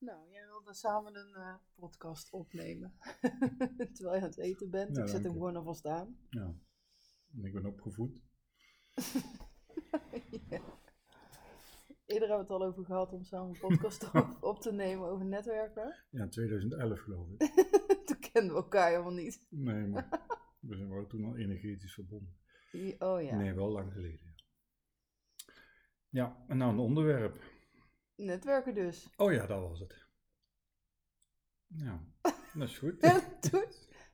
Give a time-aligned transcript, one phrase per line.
[0.00, 2.94] Nou, jij wilde samen een eh, podcast opnemen.
[3.94, 4.96] Terwijl je aan het eten bent.
[4.96, 6.18] Ja, ik zet hem gewoon alvast aan.
[6.30, 6.54] Ja.
[7.34, 8.12] En ik ben opgevoed.
[10.48, 10.60] ja.
[12.06, 15.08] Eerder hebben we het al over gehad om samen een podcast op, op te nemen
[15.08, 15.94] over netwerken.
[16.10, 17.38] Ja, 2011 geloof ik.
[18.06, 19.46] Toen kenden we elkaar helemaal niet.
[19.48, 20.08] Nee, maar
[20.60, 22.36] we zijn wel toen al energetisch verbonden.
[22.98, 24.20] Oh ja, Nee, wel lang geleden.
[24.22, 24.34] Ja.
[26.08, 27.49] ja, en nou een onderwerp.
[28.24, 29.08] Netwerken dus.
[29.16, 30.06] Oh ja, dat was het.
[31.66, 32.04] Ja,
[32.54, 33.00] dat is goed.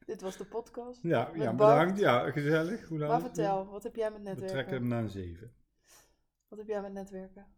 [0.06, 1.02] Dit was de podcast.
[1.02, 1.98] Ja, ja bedankt.
[1.98, 2.88] Ja, gezellig.
[2.88, 3.26] Hoe laat Maar het?
[3.34, 4.72] vertel, wat heb jij met We trekken netwerken?
[4.74, 5.54] hem naar een 7.
[6.48, 7.54] Wat heb jij met netwerken?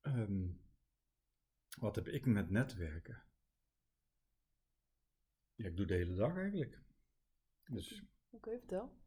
[0.00, 0.48] Ehm,
[1.78, 3.22] wat heb ik met netwerken?
[5.54, 6.78] Ja, ik doe de hele dag eigenlijk.
[7.64, 8.98] Dus, Oké, vertel.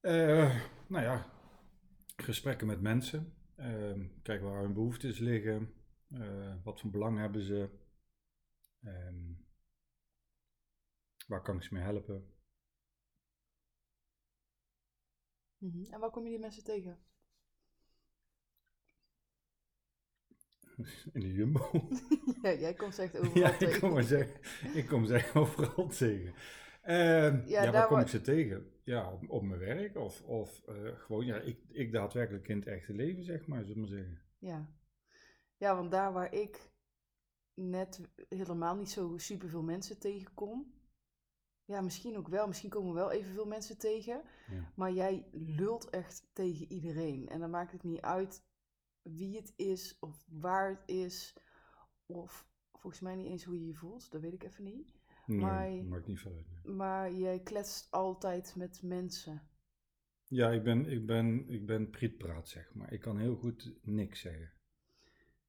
[0.00, 1.30] eh, nou ja,
[2.16, 3.35] gesprekken met mensen.
[3.56, 5.74] Ehm, kijken waar hun behoeftes liggen.
[6.10, 7.68] eh, wat voor belang hebben ze.
[8.82, 9.32] Ehm,
[11.26, 12.26] waar kan ik ze mee helpen?
[15.58, 15.84] Mhm.
[15.92, 16.98] En waar kom je die mensen tegen?
[21.14, 21.88] In de Jumbo.
[22.42, 23.80] ja, jij komt ze echt overal ja, ik tegen.
[23.80, 24.40] kom, zeggen,
[24.74, 26.34] ik kom ze overal tegen.
[26.82, 28.70] Ehm, Ja, waar kom ik ze tegen?
[28.86, 32.66] Ja, op, op mijn werk of, of eh, gewoon, ja, ik, ik daadwerkelijk in het
[32.66, 34.22] echte leven, zeg maar, zullen we maar zeggen.
[34.38, 34.68] Ja.
[35.56, 36.70] ja, want daar waar ik
[37.54, 40.74] net helemaal niet zo superveel mensen tegenkom.
[41.64, 42.46] Ja, misschien ook wel.
[42.46, 44.22] Misschien komen wel evenveel mensen tegen.
[44.50, 44.72] Ja.
[44.74, 47.28] Maar jij lult echt tegen iedereen.
[47.28, 48.44] En dan maakt het niet uit
[49.02, 51.36] wie het is of waar het is.
[52.06, 54.10] Of volgens mij niet eens hoe je je voelt.
[54.10, 54.95] Dat weet ik even niet.
[55.26, 56.46] Nee, Maar- maakt niet veel uit.
[56.64, 56.74] nee.
[56.74, 59.42] Maar jij kletst altijd met mensen.
[60.28, 62.92] Ja, ik ben, ik ben, ik ben prietpraat, zeg maar.
[62.92, 64.52] Ik kan heel goed niks zeggen.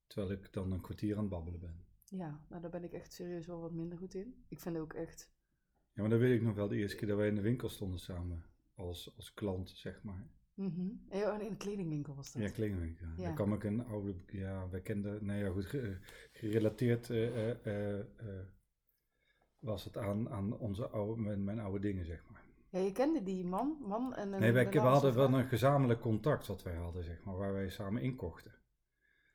[0.06, 1.84] Terwijl ik dan een kwartier aan het babbelen ben.
[2.04, 4.44] Ja, nou daar ben ik echt serieus wel wat minder goed in.
[4.48, 5.32] Ik vind ook echt...
[5.92, 7.68] Ja, maar dat weet ik nog wel de eerste keer dat wij in de winkel
[7.68, 8.44] stonden samen.
[8.74, 10.30] Als, als klant, zeg maar.
[10.54, 10.90] Mhm.
[11.08, 12.42] En ja, in de kledingwinkel was dat.
[12.42, 13.06] Ja, kledingwinkel.
[13.16, 13.24] Ja.
[13.24, 15.66] Dan kwam ik een oude, ja, wij kenden, nee ja goed,
[16.32, 18.46] gerelateerd eh, eh, eh, eh,
[19.58, 22.42] was het aan, aan onze oude, mijn, mijn oude dingen, zeg maar.
[22.70, 26.00] Ja, je kende die man, man en een Nee, wij, we hadden wel een gezamenlijk
[26.00, 28.52] contact wat wij hadden, zeg maar, waar wij samen inkochten.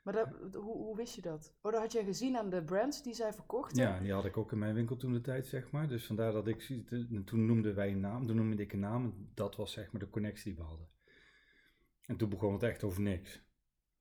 [0.03, 1.55] Maar dat, hoe, hoe wist je dat?
[1.61, 3.83] Oh, dat had jij gezien aan de brands die zij verkochten?
[3.83, 5.87] Ja, en die had ik ook in mijn winkel toen de tijd, zeg maar.
[5.87, 6.61] Dus vandaar dat ik,
[7.25, 10.01] toen noemden wij een naam, toen noemde ik een naam, en dat was zeg maar
[10.01, 10.89] de connectie die we hadden.
[12.05, 13.41] En toen begon het echt over niks.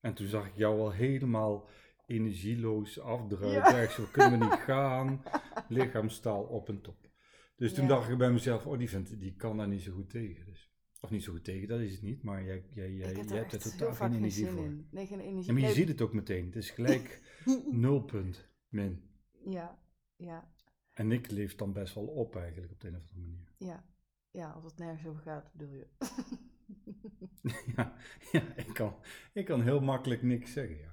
[0.01, 1.69] En toen zag ik jou al helemaal
[2.07, 3.81] energieloos afdruipen.
[3.81, 5.23] Echt zo, kunnen we niet gaan.
[5.69, 7.11] Lichaamstaal op en top.
[7.57, 10.11] Dus toen dacht ik bij mezelf, oh die, vindt, die kan daar niet zo goed
[10.11, 10.47] tegen.
[10.47, 10.71] Dus.
[11.01, 12.23] Of niet zo goed tegen, dat is het niet.
[12.23, 14.65] Maar jij, jij, jij, hebt er totaal geen energie voor.
[14.65, 14.89] in.
[14.91, 15.47] Nee, geen energie.
[15.47, 16.47] Ja, maar je Nee, ziet het ook meteen.
[16.47, 17.23] Het is gelijk
[17.71, 19.03] nulpunt, min.
[19.45, 19.79] Ja,
[20.17, 20.55] ja,
[20.93, 23.53] En ik leef dan best wel op eigenlijk op de een of andere manier.
[23.59, 23.91] ja.
[24.31, 25.87] Ja, als het nergens over gaat, bedoel je.
[27.77, 27.95] ja,
[28.33, 28.97] ja ik, kan,
[29.33, 30.79] ik kan heel makkelijk niks zeggen.
[30.79, 30.92] Ja.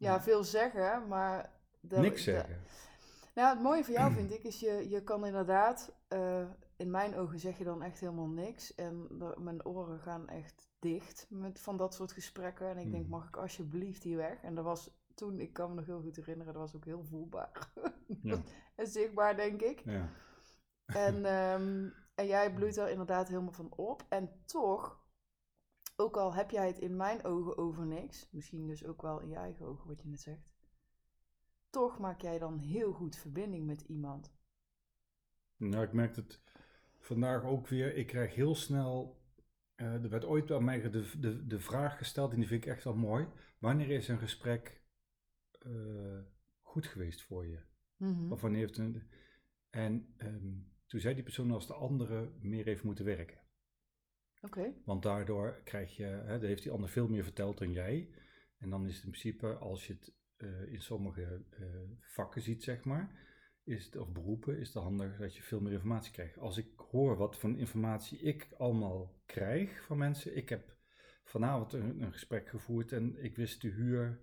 [0.00, 1.50] Ja, veel zeggen, maar...
[1.80, 2.62] niks zeggen.
[3.34, 6.44] Nou, het mooie van jou vind ik is, je, je kan inderdaad, eh,
[6.76, 8.74] in mijn ogen zeg je dan echt helemaal niks.
[8.74, 12.68] En de- mijn oren gaan echt dicht met, van dat soort gesprekken.
[12.68, 13.10] En ik denk, Hmm.
[13.10, 14.42] mag ik alsjeblieft hier weg?
[14.42, 17.04] En dat was toen, ik kan me nog heel goed herinneren, dat was ook heel
[17.04, 17.50] voelbaar.
[18.22, 18.42] Ja.
[18.76, 19.82] en zichtbaar, denk ik.
[19.84, 20.08] Ja.
[20.86, 24.02] En, ehm, en jij bloeit er inderdaad helemaal van op.
[24.08, 24.99] En toch,
[26.00, 29.28] ook al heb jij het in mijn ogen over niks, misschien dus ook wel in
[29.28, 30.48] je eigen ogen wat je net zegt,
[31.70, 34.32] toch maak jij dan heel goed verbinding met iemand.
[35.56, 36.42] Nou, ik merk het
[36.98, 37.94] vandaag ook weer.
[37.96, 39.18] Ik krijg heel snel.
[39.74, 42.70] eh, er werd ooit aan mij de, de, de vraag gesteld, en die vind ik
[42.70, 43.28] echt wel mooi.
[43.58, 44.82] Wanneer is een gesprek
[45.58, 46.20] eh,
[46.60, 47.60] goed geweest voor je?
[47.96, 48.32] Mhm.
[48.32, 49.02] Of wanneer heeft een.
[49.70, 53.39] En ehm, toen zei die persoon als de andere meer heeft moeten werken.
[54.40, 54.72] Oké.
[54.84, 58.10] Want daardoor krijg je, hè, daar heeft die ander veel meer verteld dan jij.
[58.58, 61.64] En dan is het in principe, als je het eh, in sommige eh,
[62.00, 63.28] vakken ziet, zeg maar,
[63.64, 66.38] is het, of beroepen, is het handig dat je veel meer informatie krijgt.
[66.38, 70.36] Als ik hoor wat voor informatie ik allemaal krijg van mensen.
[70.36, 70.76] Ik heb
[71.24, 74.20] vanavond een, een gesprek gevoerd en ik wist de huur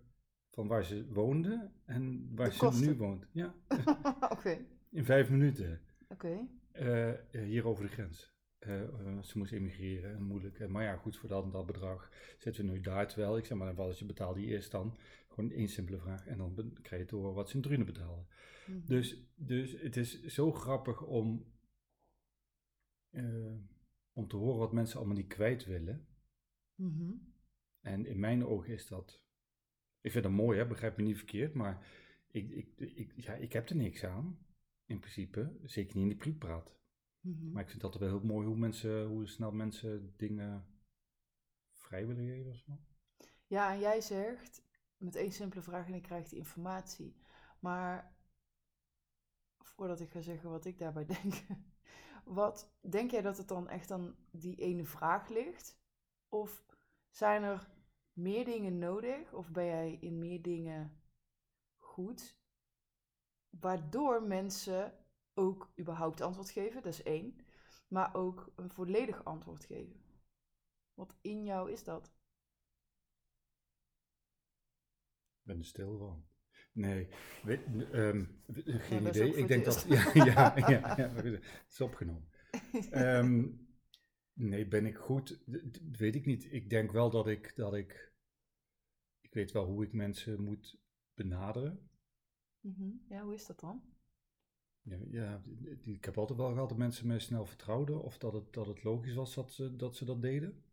[0.50, 3.28] van waar ze woonde en waar ze nu woont.
[3.31, 3.56] Ja,
[4.36, 4.66] Oké.
[4.90, 5.81] in vijf minuten.
[6.08, 6.48] Oké.
[6.72, 8.37] Eh, hier over de grens.
[8.68, 10.60] Eh, eh, ze moest emigreren en moeilijk.
[10.60, 13.08] Eh, maar ja, goed, voor dat en dat bedrag zetten we nu daar.
[13.08, 14.98] Terwijl ik zeg maar, wat als je betaalde die eerst dan?
[15.28, 16.28] Gewoon één simpele vraag.
[16.28, 18.28] En dan krijg je te horen wat ze in Drunen betalen.
[18.68, 18.86] Mhm.
[18.86, 21.56] Dus, dus het is zo grappig om,
[24.14, 26.08] om te horen wat mensen allemaal niet kwijt willen.
[26.75, 27.14] Mhm.
[27.81, 29.22] En in mijn ogen is dat,
[30.02, 30.68] Ik vind dat mooi, hè?
[30.68, 31.88] begrijp me niet verkeerd, maar
[32.28, 34.40] ik, ik, ik, ja, ik heb er niks aan,
[34.86, 35.58] in principe.
[35.64, 36.77] Zeker niet in die prietpraat.
[37.28, 37.52] Mhm.
[37.52, 40.66] Maar ik vind het altijd wel heel mooi hoe, mensen, hoe snel mensen dingen
[41.72, 42.72] vrij willen geven of zo.
[43.48, 44.62] Ja, en jij zegt
[44.98, 47.16] met één simpele vraag en ik krijg die informatie.
[47.60, 48.16] Maar
[49.58, 51.34] voordat ik ga zeggen wat ik daarbij denk,
[52.26, 55.80] wat denk jij dat het dan echt aan die ene vraag ligt?
[56.30, 56.66] Of
[57.10, 57.70] zijn er
[58.14, 59.34] meer dingen nodig?
[59.34, 61.02] Of ben jij in meer dingen
[61.78, 62.38] goed?
[63.50, 65.06] Waardoor mensen
[65.38, 67.39] ook überhaupt antwoord geven, dat is één.
[67.88, 70.01] Maar ook een volledig antwoord geven.
[70.94, 72.06] Wat in jou is dat?
[75.39, 76.25] Ik ben er stil van.
[76.72, 77.07] Nee,
[77.92, 79.36] ehm, geen is ook idee.
[79.36, 79.86] Ik denk dat.
[80.13, 82.30] Ja, ja, ja, ja, het is opgenomen.
[82.92, 83.48] Ehm,
[84.33, 85.44] nee, ben ik goed?
[85.92, 86.51] Weet ik niet.
[86.51, 88.13] Ik denk wel dat ik, dat ik.
[89.19, 90.80] Ik weet wel hoe ik mensen moet
[91.13, 91.90] benaderen.
[92.60, 92.92] Mhm.
[93.10, 93.97] Ja, hoe is dat dan?
[95.10, 95.42] Ja,
[95.81, 98.01] ik heb altijd wel gehad dat mensen mij snel vertrouwden.
[98.01, 100.63] Of dat het, dat het logisch was dat ze dat, ze dat deden.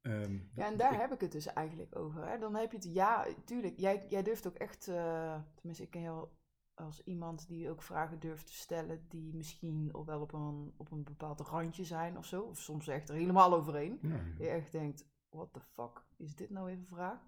[0.00, 2.26] Ehm, Ja, en daar ik- heb ik het dus eigenlijk over.
[2.28, 2.38] Hè?
[2.38, 3.78] Dan heb je het, ja, tuurlijk.
[3.78, 6.28] Jij, jij durft ook echt, eh, tenminste, ik ken jou
[6.74, 10.90] als iemand die ook vragen durft te stellen die misschien al wel op een, op
[10.90, 12.42] een bepaald randje zijn of zo.
[12.42, 13.98] Of soms echt er helemaal overheen.
[14.02, 17.20] ja, je echt denkt, what the fuck, is dit nou even een vraag?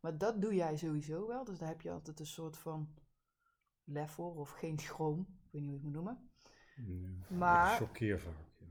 [0.00, 2.88] Maar dat doe jij sowieso wel, dus daar heb je altijd een soort van
[3.84, 5.20] lef voor of geen schroom.
[5.20, 6.30] Ik weet niet hoe je het moet noemen.
[7.28, 7.96] ja, Maar- vaak.
[7.96, 8.18] Ja.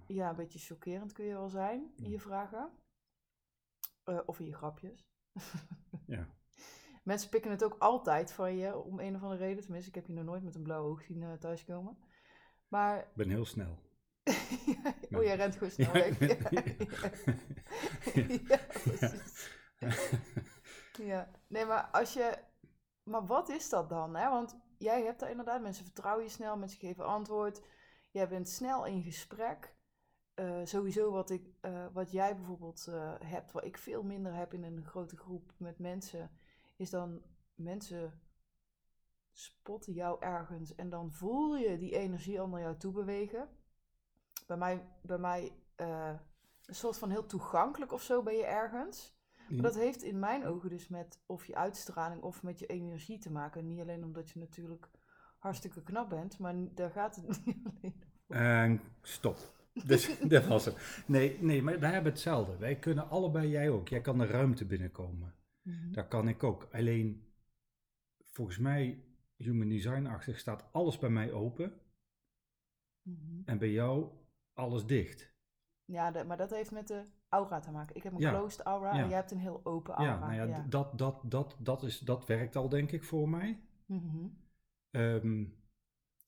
[0.07, 2.19] Ja, een beetje chockerend kun je wel zijn in je Ja.
[2.19, 2.71] vragen.
[4.03, 5.07] Eh, of in je grapjes.
[6.05, 6.27] Ja.
[7.03, 9.61] Mensen pikken het ook altijd van je om een of andere reden.
[9.63, 11.97] Tenminste, ik heb je nog nooit met een blauw oog zien eh, thuiskomen.
[12.67, 13.79] Maar, Ik ben heel snel.
[15.15, 16.17] oh jij rent gewoon snel Ja.
[16.17, 16.49] weg.
[18.13, 19.57] Ja, ja, precies.
[20.97, 22.37] Ja, nee, maar als je...
[23.03, 24.15] Maar wat is dat dan?
[24.15, 24.29] Hè?
[24.29, 27.61] Want jij hebt daar inderdaad, mensen vertrouwen je snel, mensen geven antwoord.
[28.11, 29.75] Jij bent snel in gesprek.
[30.33, 34.53] Eh, sowieso wat, ik, eh, wat jij bijvoorbeeld eh, hebt, wat ik veel minder heb
[34.53, 36.31] in een grote groep met mensen,
[36.75, 37.21] is dan
[37.55, 38.21] mensen
[39.31, 43.49] spotten jou ergens en dan voel je die energie al naar jou toe bewegen.
[44.47, 49.18] Bij mij, bij mij een soort van heel toegankelijk of zo ben je ergens.
[49.49, 53.17] Maar dat heeft in mijn ogen dus met of je uitstraling of met je energie
[53.17, 53.67] te maken.
[53.67, 54.89] Niet alleen omdat je natuurlijk
[55.37, 58.35] hartstikke knap bent, maar daar gaat het niet alleen om.
[58.35, 59.37] En stop.
[59.85, 60.73] Dus dat was hem.
[61.07, 62.57] Nee, nee, maar wij hebben hetzelfde.
[62.57, 63.87] Wij kunnen allebei, jij ook.
[63.87, 65.35] Jij kan de ruimte binnenkomen.
[65.61, 65.91] Mhm.
[65.91, 66.67] Dat kan ik ook.
[66.71, 67.33] Alleen,
[68.23, 69.03] volgens mij,
[69.35, 71.73] human design-achtig, staat alles bij mij open.
[73.01, 73.41] Mhm.
[73.45, 74.09] En bij jou
[74.53, 75.33] alles dicht.
[75.85, 77.95] Ja, dat- maar dat heeft met de aura te maken.
[77.95, 78.31] Ik heb een Ja.
[78.31, 79.01] closed aura Ja.
[79.01, 80.13] en jij hebt een heel open aura.
[80.13, 83.59] Ja, nou ja, Dat, dat, dat, dat, is, dat werkt al, denk ik, voor mij.
[83.85, 84.27] Mhm.
[84.91, 85.45] Ehm,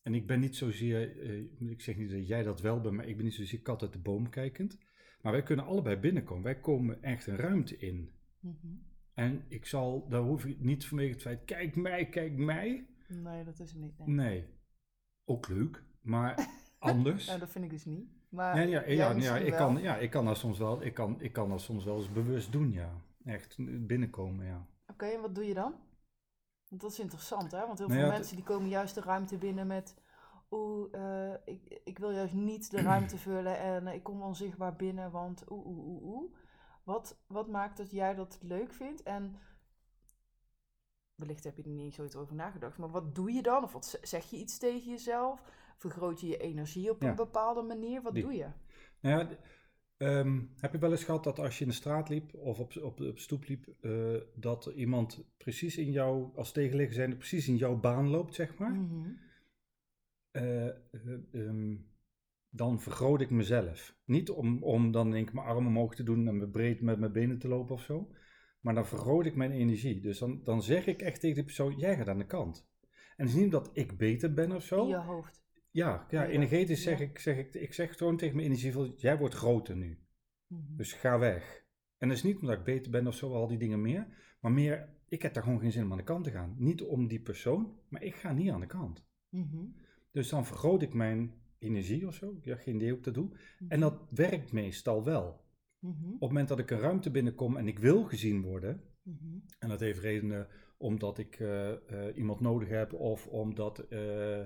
[0.01, 3.07] en ik ben niet zozeer, eh, ik zeg niet dat jij dat wel bent, maar
[3.07, 4.77] ik ben niet zozeer kat uit de boom kijkend.
[5.21, 6.43] Maar wij kunnen allebei binnenkomen.
[6.43, 8.11] Wij komen echt een ruimte in.
[8.39, 8.67] Mhm.
[9.13, 12.87] En ik zal, daar hoef ik niet vanwege het feit, kijk mij, kijk mij.
[13.07, 13.97] Nee, dat is het niet.
[13.97, 14.07] Nee.
[14.07, 14.45] Nee.
[15.25, 16.47] Ook leuk, maar
[16.79, 17.27] anders.
[17.27, 18.09] Nou, dat vind ik dus niet.
[18.31, 19.57] Maar Ja, ja, ja, ik wel.
[19.57, 22.11] kan, ja, ik kan dat soms wel, ik kan, ik kan dat soms wel eens
[22.11, 22.89] bewust doen, ja.
[23.25, 23.55] Echt
[23.87, 24.65] binnenkomen, ja.
[24.87, 25.73] Oké, en wat doe je dan?
[26.69, 27.65] Want dat is interessant, hè?
[27.67, 29.95] Want heel Nou veel ja, mensen die komen juist de ruimte binnen met...
[30.51, 34.75] Oeh, eh, ik, ik wil juist niet de ruimte vullen en eh, ik kom onzichtbaar
[34.75, 36.31] binnen, want oeh, oeh, oeh, oeh.
[36.83, 39.03] Wat, wat maakt dat jij dat leuk vindt?
[39.03, 39.35] En
[41.15, 43.63] wellicht heb je er niet zoiets over nagedacht, maar wat doe je dan?
[43.63, 45.41] Of wat zeg je iets tegen jezelf?
[45.81, 47.09] Vergroot je je energie op Ja.
[47.09, 48.01] een bepaalde manier?
[48.01, 48.47] Wat Die- doe je?
[49.01, 49.37] Nou ja,
[49.97, 52.75] ehm, heb je wel eens gehad dat als je in de straat liep of op,
[52.77, 57.55] op, op stoep liep, eh, dat iemand precies in jou, als tegenligger zijn, precies in
[57.55, 58.71] jouw baan loopt, zeg maar?
[58.71, 59.09] Mhm.
[60.31, 60.73] Eh, eh,
[61.31, 61.75] ehm,
[62.49, 63.95] dan vergroot ik mezelf.
[64.05, 66.99] Niet om, om dan denk ik mijn armen omhoog te doen en me breed met
[66.99, 68.11] mijn benen te lopen of zo.
[68.59, 70.01] Maar dan vergroot ik mijn energie.
[70.01, 72.69] Dus dan, dan zeg ik echt tegen die persoon, jij gaat aan de kant.
[73.17, 74.81] En het is niet dat ik beter ben of zo.
[74.81, 75.39] In je hoofd.
[75.71, 79.35] Ja, ja, energetisch zeg ik, zeg ik, ik zeg gewoon tegen mijn energie, jij wordt
[79.35, 79.99] groter nu.
[80.47, 80.75] Mhm.
[80.75, 81.63] Dus ga weg.
[81.97, 84.07] En dat is niet omdat ik beter ben of zo, al die dingen meer.
[84.39, 86.55] Maar meer, ik heb daar gewoon geen zin om aan de kant te gaan.
[86.57, 89.05] Niet om die persoon, maar ik ga niet aan de kant.
[89.29, 89.65] Mhm.
[90.11, 92.35] Dus dan vergroot ik mijn energie of zo.
[92.37, 93.29] Ik heb geen idee hoe ik dat doe.
[93.59, 93.79] En Mhm.
[93.79, 95.49] dat werkt meestal wel.
[96.13, 98.81] Op het moment dat ik een ruimte binnenkom en ik wil gezien worden.
[99.59, 100.47] En dat heeft redenen
[100.77, 104.45] omdat ik eh, eh, iemand nodig heb of omdat eh,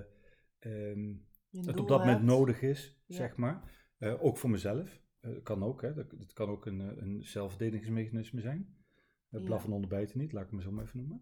[0.58, 1.14] ehm,
[1.50, 2.22] het doel op dat moment hebt.
[2.30, 3.16] nodig is, Ja.
[3.16, 3.84] zeg maar.
[3.98, 5.00] Eh, ook voor mezelf.
[5.20, 5.94] Eh, kan ook, hè.
[5.94, 8.74] Dat, dat kan ook een, eh, een zelfverdedigingsmechanisme zijn.
[9.28, 9.42] Ja.
[9.42, 11.20] blaffen onder bijten niet, laat ik me zo maar even noemen.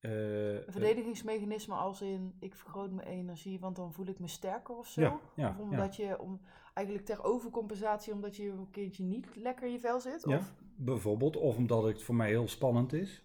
[0.00, 4.86] Een verdedigingsmechanisme als in ik vergroot mijn energie, want dan voel ik me sterker of
[4.88, 5.00] zo.
[5.00, 6.40] Ja, ja, of omdat je om
[6.74, 10.24] eigenlijk ter overcompensatie, omdat je een keertje niet lekker in je vel zit.
[10.28, 13.24] Ja, Of, bijvoorbeeld, of omdat het voor mij heel spannend is.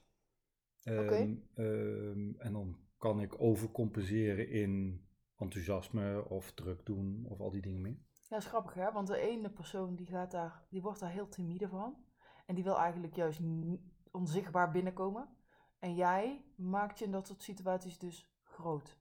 [0.84, 1.38] Ehm, Oké.
[1.54, 5.05] ehm, en dan kan ik overcompenseren in
[5.38, 7.98] enthousiasme of druk doen of al die dingen meer.
[8.12, 11.12] ja, dat is grappig hè, want de ene persoon die, gaat daar, die wordt daar
[11.12, 12.04] heel timide van.
[12.46, 13.42] En die wil eigenlijk juist
[14.12, 15.30] onzichtbaar binnenkomen.
[15.80, 19.00] En jij maakt je in dat soort situaties dus groot.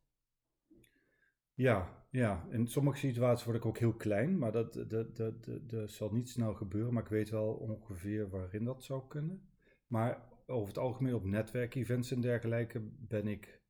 [1.55, 5.71] Ja, ja, in sommige situaties word ik ook heel klein, maar dat, dat, dat, dat,
[5.71, 6.93] dat zal niet snel gebeuren.
[6.93, 9.49] Maar ik weet wel ongeveer waarin dat zou kunnen.
[9.87, 13.63] Maar over het algemeen op netwerkevents en dergelijke ben ik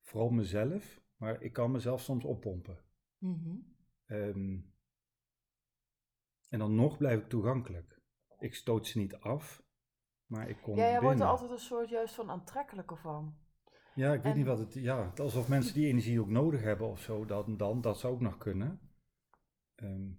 [0.00, 2.78] vooral mezelf, maar ik kan mezelf soms oppompen.
[3.18, 3.56] Mhm.
[4.06, 4.58] Ehm,
[6.48, 8.00] en dan nog blijf ik toegankelijk.
[8.38, 9.62] Ik stoot ze niet af,
[10.26, 13.38] maar ik kom Ja, jij wordt er altijd een soort juist van aantrekkelijker van.
[13.94, 14.74] Ja, ik weet En- niet wat het...
[14.74, 18.14] Ja, het- alsof mensen die energie ook nodig hebben of zo, dan, dan dat zou
[18.14, 18.80] ook nog kunnen.
[19.74, 20.10] Ehm,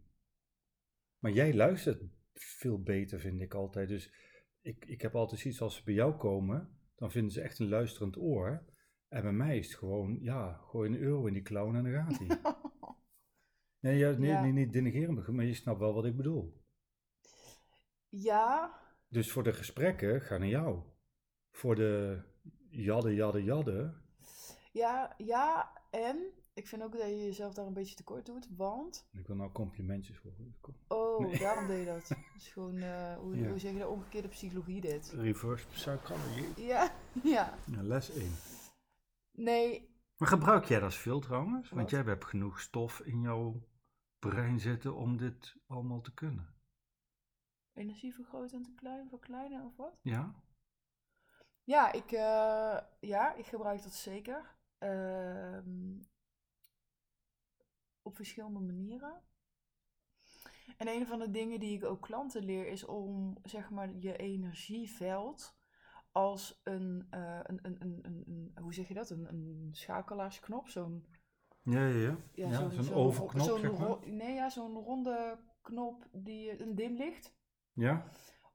[1.20, 3.88] maar jij luistert veel beter, vind ik altijd.
[3.88, 4.14] Dus
[4.62, 7.70] ik, ik heb altijd zoiets als ze bij jou komen, dan vinden ze echt een
[7.70, 8.66] luisterend oor.
[9.08, 11.94] En bij mij is het gewoon, ja, gooi een euro in die clown en dan
[11.94, 12.40] gaat hij.
[13.92, 14.42] nee, ja, nee, Ja.
[14.42, 16.64] nee, niet denigreren, maar je snapt wel wat ik bedoel.
[18.10, 20.80] Ja, Dus voor de gesprekken, ga naar jou.
[21.52, 22.22] Voor de
[22.70, 23.94] jadde, jadde, jadde.
[24.72, 26.18] ja, ja, en
[26.54, 29.08] ik vind ook dat je jezelf daar een beetje tekort doet, want...
[29.12, 30.56] Ik wil nou complimentjes horen.
[30.62, 30.76] Kom.
[30.88, 31.40] Oh, Nee.
[31.40, 32.08] daarom deed je dat.
[32.10, 33.50] Dat is gewoon, eh, hoe, Ja.
[33.50, 35.12] hoe zeg je dat, omgekeerde psychologie dit.
[35.12, 36.62] Reverse psychology.
[36.62, 36.92] Ja,
[37.24, 37.58] ja.
[37.66, 38.32] Ja, les 1.
[39.36, 41.70] Nee, Maar gebruik jij dat veel trouwens?
[41.70, 43.68] Want jij hebt genoeg stof in jouw
[44.20, 46.54] brein zitten om dit allemaal te kunnen.
[47.74, 49.98] energie vergroten en te klein, verkleinen of wat?
[50.02, 50.44] Ja?
[51.64, 54.58] Ja, ik, eh, ja, ik gebruik dat zeker.
[54.78, 56.00] Ehm,
[58.02, 59.22] op verschillende manieren.
[60.78, 64.18] En een van de dingen die ik ook klanten leer is om zeg maar je
[64.18, 65.55] energieveld
[66.16, 69.10] als een, eh, een, een, een, een, een- hoe zeg je dat?
[69.10, 71.06] Een, een schakelaarsknop, zo'n
[71.62, 72.18] Ja, ja, ja.
[72.34, 73.98] ja, Ja, zo'n overknop, zeg maar.
[74.10, 77.34] nee, ja, zo'n ronde knop die een dimlicht.
[77.74, 78.06] Ja?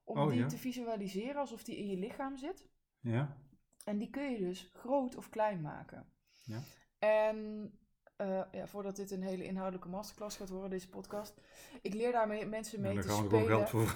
[0.03, 0.47] Om Oh, die ja.
[0.47, 2.67] te visualiseren alsof die in je lichaam zit.
[2.99, 3.37] Ja?
[3.85, 6.05] En die kun je dus groot of klein maken.
[6.43, 6.59] Ja.
[6.99, 7.71] En
[8.15, 11.41] eh, ja, voordat dit een hele inhoudelijke masterclass gaat worden, deze podcast.
[11.81, 13.45] Ik leer daarmee mensen mee Ja, daar te gaan we spelen.
[13.45, 13.93] gewoon geld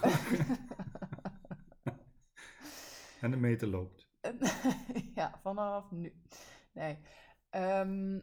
[3.26, 4.08] En de meter loopt.
[5.14, 6.12] Ja, vanaf nu.
[6.72, 6.98] Nee.
[7.50, 8.20] Ehm,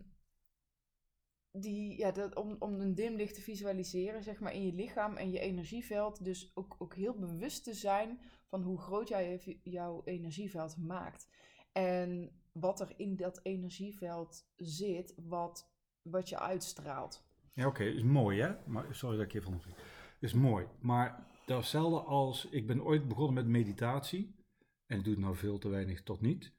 [1.51, 5.31] die, ja, dat, om, om een dimlicht te visualiseren, zeg maar, in je lichaam en
[5.31, 6.23] je energieveld.
[6.23, 11.27] Dus ook, ook heel bewust te zijn van hoe groot jij jouw energieveld maakt.
[11.71, 17.27] En wat er in dat energieveld zit, wat, wat je uitstraalt.
[17.53, 18.55] Ja, oké, is mooi hè?
[18.65, 19.77] Maar sorry dat ik even onderbreek.
[20.19, 20.67] Is mooi.
[20.79, 24.42] Maar dat is hetzelfde als, ik ben ooit begonnen met meditatie.
[24.85, 26.53] En ik doe het nou veel te weinig tot niet.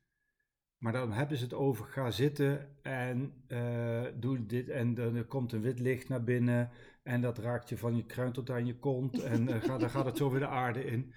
[0.78, 4.68] Maar dan hebben ze het over, ga zitten en eh, doe dit.
[4.68, 6.70] En dan komt een wit licht naar binnen.
[7.02, 9.22] En dat raakt je van je kruin tot aan je kont.
[9.22, 11.12] En eh, gaat, dan gaat het zo weer de aarde in.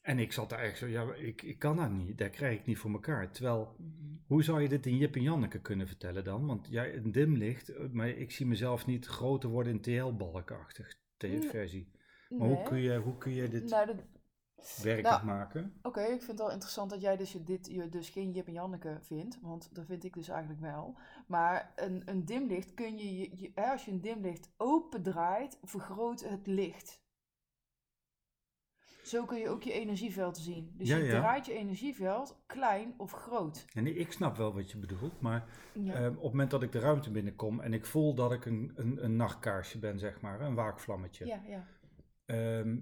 [0.00, 2.18] En ik zat daar echt zo, ja, ik, ik kan dat niet.
[2.18, 3.30] Dat krijg ik niet voor elkaar.
[3.30, 3.76] Terwijl,
[4.26, 6.46] hoe zou je dit in Jip en Janneke kunnen vertellen dan?
[6.46, 11.42] Want jij, een dimlicht, eh, maar ik zie mezelf niet groter worden in TL-balkachtig Nee.
[11.42, 11.92] versie.
[12.28, 14.04] Maar hoe, kun je, hoe kun je dit Nou, dat-
[14.82, 15.72] werkend nou, maken?
[15.82, 18.46] Oké, ik vind het wel interessant dat jij dus je dit je dus geen Jip
[18.46, 20.96] en Janneke vindt, want dat vind ik dus eigenlijk wel.
[21.26, 26.20] Maar een, een dimlicht kun je, je, je- hè, als je een dimlicht opendraait, vergroot
[26.28, 27.06] het licht.
[29.04, 30.72] Zo kun je ook je energieveld zien.
[30.76, 31.18] Dus Ja, je ja.
[31.20, 33.64] draait je energieveld klein of groot.
[33.74, 35.94] En ik snap wel wat je bedoelt, maar Ja.
[35.94, 38.72] ehm, op het moment dat ik de ruimte binnenkom en ik voel dat ik een,
[38.74, 41.26] een, een nachtkaarsje ben, zeg maar, een waakvlammetje.
[41.26, 41.66] ja, ja.
[42.24, 42.78] Ehm,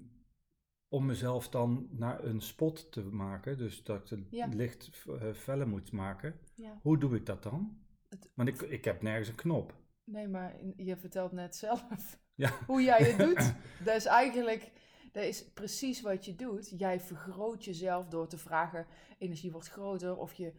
[0.89, 4.47] om mezelf dan naar een spot te maken, dus dat ik het Ja.
[4.47, 6.79] licht eh, feller moet maken, ja.
[6.83, 7.79] hoe doe ik dat dan?
[8.09, 9.75] Het- Want ik, ik heb nergens een knop.
[10.05, 11.85] Nee, maar je vertelt net zelf
[12.35, 12.51] Ja.
[12.67, 13.55] hoe jij het doet.
[13.85, 14.73] Dat is eigenlijk,
[15.13, 16.79] dat is precies wat je doet.
[16.79, 18.87] Jij vergroot jezelf door te vragen,
[19.19, 20.17] energie wordt groter.
[20.17, 20.53] Of je,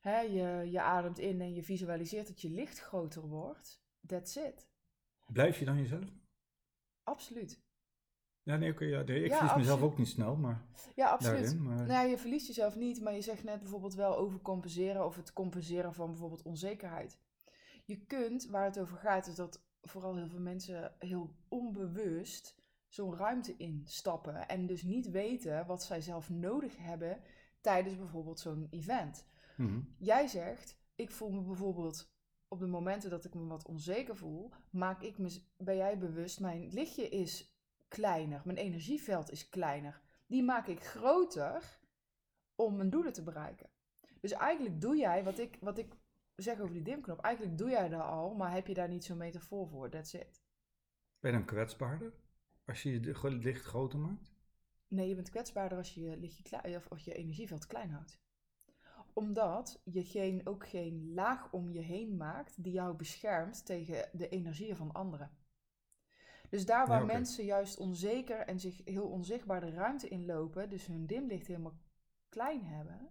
[0.00, 3.82] hè, je, je ademt in en je visualiseert dat je licht groter wordt.
[4.06, 4.68] That's it.
[5.32, 6.04] Blijf je dan jezelf?
[7.02, 7.64] Absoluut.
[8.46, 10.62] Ja, nee, oké, ja, nee, ik Ja, verlies mezelf ook niet snel, maar
[10.94, 11.42] Ja, absoluut.
[11.42, 11.62] daarin.
[11.62, 15.32] Maar, Nou, je verliest jezelf niet, maar je zegt net bijvoorbeeld wel overcompenseren of het
[15.32, 17.18] compenseren van bijvoorbeeld onzekerheid.
[17.84, 22.56] Je kunt, waar het over gaat, is dat vooral heel veel mensen heel onbewust
[22.88, 27.20] zo'n ruimte instappen en dus niet weten wat zij zelf nodig hebben
[27.60, 29.26] tijdens bijvoorbeeld zo'n event.
[29.56, 29.80] Mhm.
[29.98, 32.14] Jij zegt, ik voel me bijvoorbeeld
[32.48, 36.40] op de momenten dat ik me wat onzeker voel, maak ik me, ben jij bewust,
[36.40, 37.55] mijn lichtje is
[37.88, 40.00] kleiner, mijn energieveld is kleiner.
[40.26, 41.78] Die maak ik groter
[42.54, 43.70] om mijn doelen te bereiken.
[44.20, 45.94] Dus eigenlijk doe jij wat ik, wat ik
[46.36, 49.16] zeg over die dimknop, eigenlijk doe jij dat al, maar heb je daar niet zo'n
[49.16, 50.44] metafoor voor, that's it.
[51.20, 52.12] Ben je dan kwetsbaarder
[52.64, 54.34] als je je licht groter maakt?
[54.88, 58.20] Nee, je bent kwetsbaarder als je je, lichtje klein, of, of je energieveld klein houdt.
[59.12, 64.28] Omdat je geen, ook geen laag om je heen maakt die jou beschermt tegen de
[64.28, 65.30] energieën van anderen.
[66.50, 70.86] Dus daar waar Ja, mensen juist onzeker en zich heel onzichtbaar de ruimte inlopen, dus
[70.86, 71.78] hun dimlicht helemaal
[72.28, 73.08] klein hebben,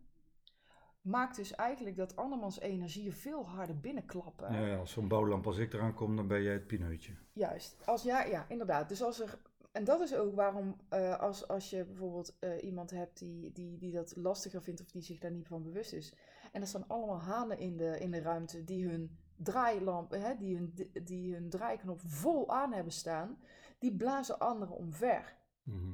[1.01, 4.53] maakt dus eigenlijk dat andermans energieën veel harder binnenklappen.
[4.53, 7.13] Ja, ja, als zo'n bouwlamp als ik eraan kom, dan ben jij het pineutje.
[7.33, 7.85] Juist.
[7.85, 8.89] Als, ja, ja, inderdaad.
[8.89, 9.39] Dus als er.
[9.71, 13.77] En dat is ook waarom, eh, als, als je bijvoorbeeld eh, iemand hebt die, die,
[13.77, 16.13] die dat lastiger vindt of die zich daar niet van bewust is.
[16.51, 20.55] En er staan allemaal hanen in de, in de ruimte die hun draailamp, hè, die,
[20.55, 23.39] hun, die hun draaiknop vol aan hebben staan,
[23.79, 25.37] die blazen anderen omver.
[25.63, 25.93] Mhm.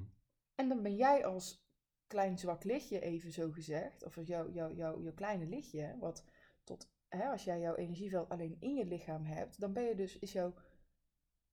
[0.55, 1.69] En dan ben jij als
[2.07, 6.25] klein zwak lichtje, even zo gezegd, of jouw jouw jouw jouw kleine lichtje, wat
[6.63, 10.19] tot, hè, als jij jouw energieveld alleen in je lichaam hebt, dan ben je dus,
[10.19, 10.53] is jouw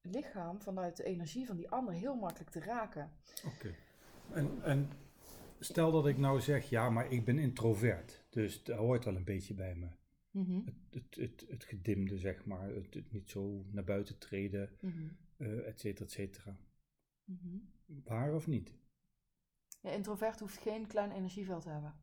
[0.00, 3.12] lichaam vanuit de energie van die ander heel makkelijk te raken.
[3.46, 3.74] Oké.
[4.32, 4.90] En, en
[5.58, 8.24] stel dat ik nou zeg, ja, maar ik ben introvert.
[8.30, 9.88] Dus dat hoort wel een beetje bij me.
[10.38, 12.68] Mhm, Het, het, het, het gedimde, zeg maar.
[12.68, 16.56] Het, niet zo naar buiten treden, mhm, eh et cetera, et cetera.
[17.24, 17.56] mhm.
[18.04, 18.72] Waar of niet?
[19.80, 21.94] Ja, introvert hoeft geen klein energieveld te hebben.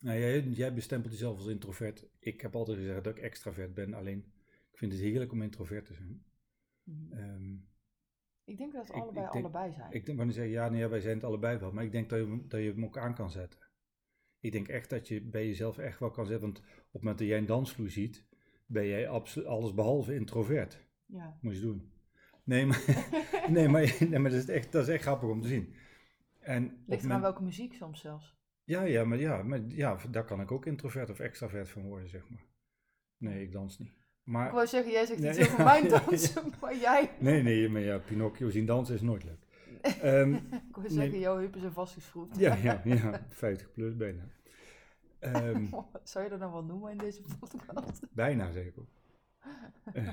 [0.00, 2.06] Nou, jij, jij bestempelt jezelf als introvert.
[2.18, 3.94] Ik heb altijd gezegd dat ik extravert ben.
[3.94, 4.18] Alleen,
[4.70, 6.24] ik vind het heerlijk om introvert te zijn.
[6.82, 7.12] Mhm.
[7.12, 7.54] Ehm,
[8.44, 9.92] Ik denk dat het ik- allebei ik denk- allebei zijn.
[9.92, 11.72] ik denk, wanneer zeg je, ja, nee, wij zijn het allebei wel.
[11.72, 13.60] Maar ik denk dat je, dat je hem ook aan kan zetten.
[14.44, 16.44] Ik denk echt dat je bij jezelf echt wel kan zetten.
[16.46, 18.24] Want op het moment dat jij een dansvloer ziet,
[18.66, 19.08] ben jij
[19.44, 20.86] alles behalve introvert.
[21.06, 21.38] ja.
[21.40, 21.92] Moet je doen.
[22.44, 22.84] Nee, maar,
[23.48, 25.74] nee, maar, nee, maar dat, is echt, dat is echt grappig om te zien.
[26.40, 28.36] En Ligt moment- welke muziek soms zelfs.
[28.64, 32.08] Ja, ja, maar, ja, maar ja, daar kan ik ook introvert of extravert van worden,
[32.08, 32.44] zeg maar.
[33.16, 33.92] Nee, ik dans niet.
[34.22, 37.10] Maar, Ik wou zeggen, jij zegt Nee, iets over ja, mijn ja, dansen, maar jij...
[37.20, 39.43] nee, nee, maar ja, Pinocchio zien dansen is nooit leuk.
[40.02, 42.38] Ehm, Ik wou zeggen, jouw heupen zijn vastgeschroefd.
[42.46, 44.22] ja, ja, ja, 50 plus bijna.
[45.18, 45.66] Ehm,
[46.04, 48.00] Zou je dat nou wel noemen in deze podcast?
[48.12, 48.74] bijna, ik.
[49.92, 50.08] Eh.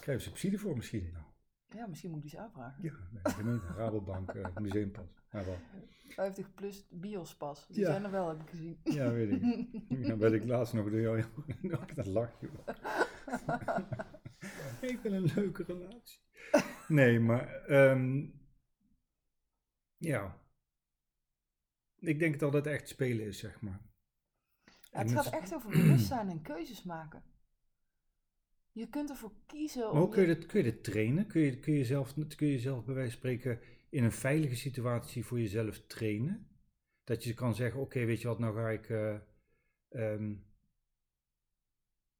[0.00, 1.10] Krijg je subsidie voor misschien?
[1.12, 1.24] Nou,
[1.80, 2.82] Ja, misschien moet ik die eens aanvragen.
[2.82, 5.06] ja, de gemeente, Rabobank, eh, museumpas.
[5.30, 5.58] Ja, wel.
[6.08, 7.66] 50 plus biospas.
[7.66, 7.86] Die Ja.
[7.90, 8.80] zijn er wel, heb ik gezien.
[8.84, 9.66] ja, weet ik.
[9.88, 11.24] Ja, werd ik laatst nog door jou
[11.94, 12.48] dat lachje.
[14.80, 16.20] ik wil een leuke relatie.
[16.88, 18.26] Nee, maar ehm,
[19.96, 20.40] ja.
[21.98, 23.80] Ik denk dat het echt spelen is, zeg maar.
[24.64, 27.22] Ja, het gaat echt over bewustzijn en keuzes maken.
[28.72, 29.98] Je kunt ervoor kiezen om...
[29.98, 31.26] Maar kun je dit, kun je trainen?
[31.26, 34.56] Kun je, kun, je zelf, kun je jezelf bij wijze van spreken in een veilige
[34.56, 36.48] situatie voor jezelf trainen?
[37.04, 38.88] Dat je kan zeggen, oké, weet je wat, nou ga ik...
[38.88, 39.14] eh,
[39.88, 40.34] ehm,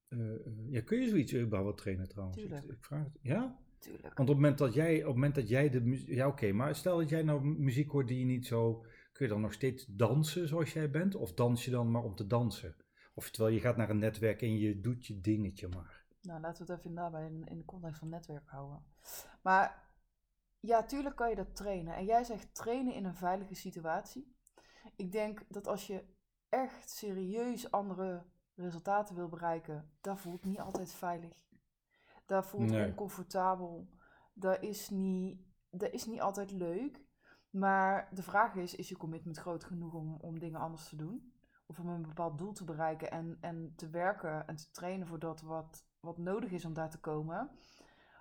[0.08, 2.38] eh, eh, ja, kun je zoiets überhaupt wat trainen trouwens?
[2.38, 3.18] Ik, ik vraag het.
[3.22, 3.65] Ja?
[3.86, 4.16] Tuurlijk.
[4.16, 6.08] Want op het moment dat jij, op het moment dat jij de muziek...
[6.08, 8.84] Ja, oké, maar stel dat jij nou mu- muziek hoort die je niet zo...
[9.12, 11.14] Kun je dan nog steeds dansen zoals jij bent?
[11.14, 12.76] Of dans je dan maar om te dansen?
[13.14, 16.04] Of terwijl je gaat naar een netwerk en je doet je dingetje maar.
[16.22, 18.84] Nou, laten we het even daarbij in, in de context van netwerk houden.
[19.42, 19.90] Maar
[20.60, 21.94] ja, tuurlijk kan je dat trainen.
[21.94, 24.36] En jij zegt trainen in een veilige situatie.
[24.96, 26.04] Ik denk dat als je
[26.48, 31.44] echt serieus andere resultaten wil bereiken, dat voelt niet altijd veilig.
[32.26, 32.86] Dat voelt Nee.
[32.86, 33.88] oncomfortabel.
[34.32, 37.04] Dat is, niet, dat is niet altijd leuk.
[37.50, 41.32] Maar de vraag is, is je commitment groot genoeg om, om dingen anders te doen?
[41.66, 45.18] Of om een bepaald doel te bereiken en, en te werken en te trainen voor
[45.18, 47.50] dat wat, wat nodig is om daar te komen?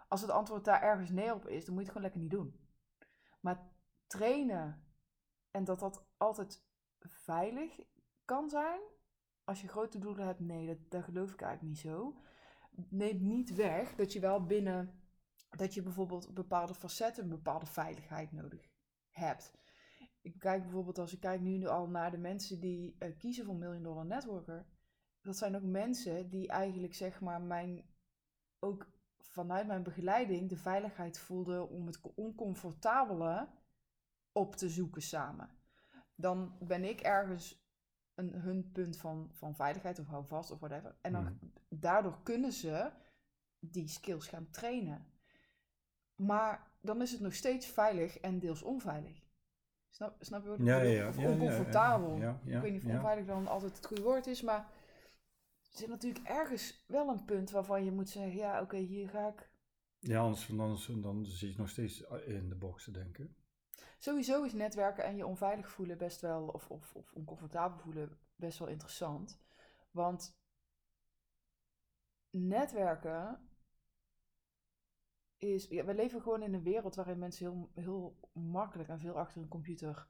[0.08, 2.32] Als het antwoord daar ergens nee op is, dan moet je het gewoon lekker niet
[2.32, 2.60] doen.
[3.40, 3.70] Maar
[4.08, 4.86] trainen
[5.52, 6.64] en dat dat altijd
[7.00, 7.80] veilig
[8.26, 8.80] kan zijn,
[9.44, 12.16] als je grote doelen hebt, nee, dat, dat geloof ik eigenlijk niet zo.
[12.90, 15.04] Neemt niet weg dat je wel binnen,
[15.50, 18.70] dat je bijvoorbeeld bepaalde facetten, een bepaalde veiligheid nodig
[19.10, 19.54] hebt.
[20.22, 23.56] Ik kijk bijvoorbeeld, als ik kijk nu al naar de mensen die eh, kiezen voor
[23.56, 24.66] Million Dollar Networker,
[25.22, 27.86] dat zijn ook mensen die eigenlijk zeg maar mijn,
[28.60, 33.48] ook vanuit mijn begeleiding de veiligheid voelden om het oncomfortabele
[34.32, 35.50] op te zoeken samen.
[36.16, 37.65] Dan ben ik ergens
[38.16, 40.96] een, hun punt van, van veiligheid of hou vast of whatever.
[41.02, 41.34] En dan, Mhm.
[41.70, 42.92] daardoor kunnen ze
[43.60, 45.06] die skills gaan trainen.
[46.16, 49.24] Maar dan is het nog steeds veilig en deels onveilig.
[49.90, 50.92] Snap, snap je wat ik Ja, bedoel?
[50.94, 51.08] ja, ja.
[51.10, 52.18] Of ja, ja, oncomfortabel.
[52.46, 54.60] Ik weet niet of onveilig dan altijd het goede woord is, maar
[55.72, 59.28] er zit natuurlijk ergens wel een punt waarvan je moet zeggen, ja, oké, hier ga
[59.28, 59.50] ik.
[60.00, 63.36] Ja, anders, anders dan zit je nog steeds in de box te denken.
[63.98, 68.60] Sowieso is netwerken en je onveilig voelen best wel, of, of, of oncomfortabel voelen, best
[68.60, 69.40] wel interessant.
[69.92, 70.38] Want
[72.30, 73.50] netwerken
[75.38, 79.18] is, ja, we leven gewoon in een wereld waarin mensen heel, heel makkelijk en veel
[79.18, 80.08] achter een computer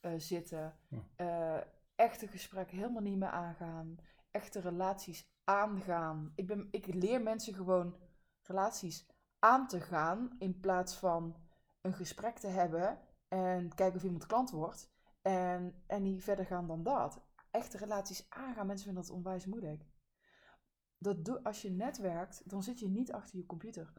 [0.00, 0.78] eh, zitten.
[0.88, 1.06] Ja.
[1.16, 3.98] Eh, echte gesprekken helemaal niet meer aangaan.
[4.30, 6.32] Echte relaties aangaan.
[6.34, 7.96] Ik, ben, ik leer mensen gewoon
[8.42, 9.06] relaties
[9.38, 11.36] aan te gaan in plaats van
[11.80, 12.98] een gesprek te hebben
[13.44, 14.90] en kijken of iemand klant wordt
[15.22, 17.20] en, en niet verder gaan dan dat.
[17.50, 19.86] Echte relaties aangaan, mensen vinden dat onwijs moeilijk.
[20.98, 23.92] Dat doe, als je netwerkt, dan zit je niet achter je computer.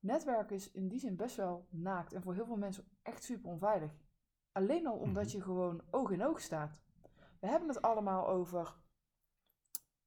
[0.00, 3.50] Netwerken is in die zin best wel naakt en voor heel veel mensen echt super
[3.50, 3.92] onveilig.
[4.52, 5.36] Alleen al omdat Mhm.
[5.36, 6.80] je gewoon oog in oog staat.
[7.40, 8.80] We hebben het allemaal over.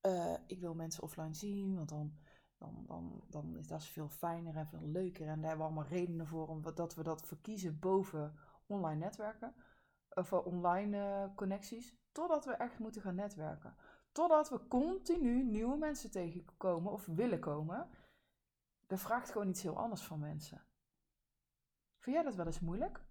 [0.01, 2.17] eh, ik wil mensen offline zien, want dan,
[2.57, 5.27] dan, dan, dan is dat veel fijner en veel leuker.
[5.27, 8.33] En daar hebben we allemaal redenen voor om, dat we dat verkiezen boven
[8.65, 9.55] online netwerken.
[10.09, 11.97] Of eh, online eh, connecties.
[12.11, 13.75] Totdat we echt moeten gaan netwerken.
[14.11, 17.89] Totdat we continu nieuwe mensen tegenkomen of willen komen.
[18.87, 20.61] Dat vraagt gewoon iets heel anders van mensen.
[21.99, 23.05] Vind jij dat wel eens moeilijk?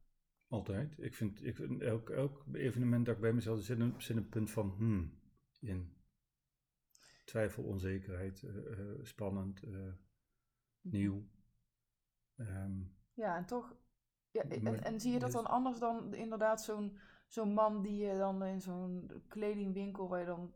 [0.48, 0.98] Altijd.
[0.98, 4.28] Ik vind, ik vind elk, elk evenement dat ik bij mezelf zit, een, zit een
[4.28, 5.22] punt van hmm
[5.60, 5.96] in.
[7.24, 9.92] Twijfel, onzekerheid, eh, spannend, eh,
[10.80, 11.28] nieuw.
[12.36, 12.82] Ehm,
[13.14, 13.76] Ja, en toch.
[14.34, 17.96] Ja, en, Maar- en zie je dat dan anders dan inderdaad zo'n zo'n man die
[18.06, 20.52] je dan in zo'n kledingwinkel waar je dan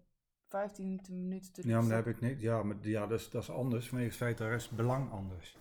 [0.46, 2.40] 15 minuten te ja, maar daar heb ik niet.
[2.40, 3.88] Ja, maar ja, dat is, dat is anders.
[3.88, 5.56] Vanwege het feit, daar is belang anders.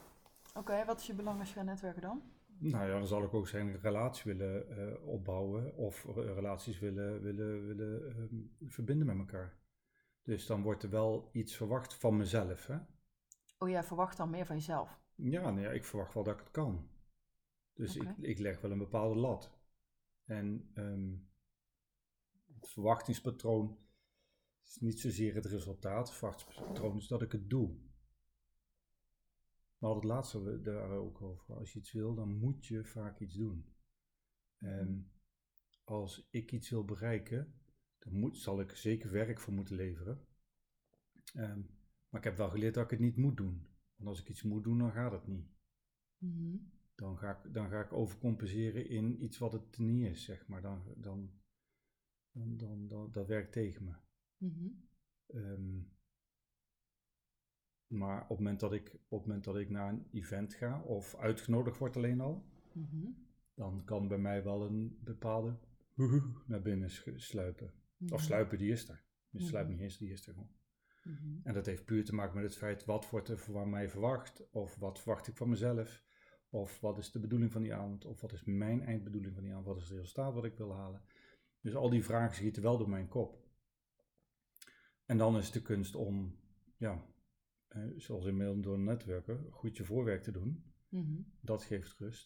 [0.56, 2.22] Oké, wat is je belang als je gaat netwerken dan?
[2.60, 7.22] Nou ja, dan zal ik ook zijn een relatie willen eh, opbouwen of relaties willen,
[7.22, 9.58] willen, willen ehm, verbinden met elkaar.
[10.24, 12.68] Dus dan wordt er wel iets verwacht van mezelf.
[12.68, 12.78] Hè?
[13.58, 15.00] Oh ja, verwacht dan meer van jezelf.
[15.16, 16.88] Ja, nou ja, ik verwacht wel dat ik het kan.
[17.78, 19.52] Dus ik, ik leg wel een bepaalde lat.
[20.24, 21.16] En ehm,
[22.54, 23.78] het verwachtingspatroon
[24.64, 26.08] is niet zozeer het resultaat.
[26.08, 27.76] Het verwachtingspatroon is dat ik het doe.
[29.78, 31.56] Hadden het laatste daar ook over.
[31.56, 33.66] Als je iets wil, dan moet je vaak iets doen.
[34.58, 35.12] En
[35.84, 37.54] als ik iets wil bereiken,
[37.98, 40.28] dan moet, zal ik zeker werk voor moeten leveren.
[41.34, 41.62] Ehm,
[42.10, 43.68] maar ik heb wel geleerd dat ik het niet moet doen.
[43.96, 45.48] Want als ik iets moet doen, dan gaat het niet.
[46.18, 46.56] Mhm.
[46.98, 50.62] Dan ga ik, dan ga ik overcompenseren in iets wat het niet is, zeg maar.
[50.62, 51.32] Dan, dan,
[52.32, 53.94] dan, dan, dan- dat werkt tegen me.
[54.38, 54.68] Mhm.
[55.28, 55.80] Ehm,
[57.88, 60.82] maar op het, moment dat ik, op het moment dat ik naar een event ga
[60.82, 63.10] of uitgenodigd word alleen al, Mhm.
[63.54, 65.60] dan kan bij mij wel een bepaalde
[66.48, 67.74] naar binnen sluipen.
[67.98, 68.14] Mhm.
[68.14, 69.06] Of sluipen, die is er.
[69.30, 69.50] Dus Mhm.
[69.50, 70.56] sluip niet eens, die is er gewoon.
[71.04, 71.40] Mhm.
[71.44, 74.50] En dat heeft puur te maken met het feit, wat wordt er van mij verwacht?
[74.52, 76.06] Of wat verwacht ik van mezelf?
[76.50, 78.06] Of wat is de bedoeling van die avond?
[78.06, 79.68] Of wat is mijn eindbedoeling van die avond?
[79.68, 81.02] Wat is het resultaat wat ik wil halen?
[81.62, 83.46] Dus al die vragen schieten wel door mijn kop.
[85.06, 86.40] En dan is de kunst om,
[86.78, 87.06] ja,
[87.68, 90.74] eh, zoals in mail door netwerken, goed je voorwerk te doen.
[90.90, 91.22] Mhm.
[91.42, 92.26] Dat geeft rust.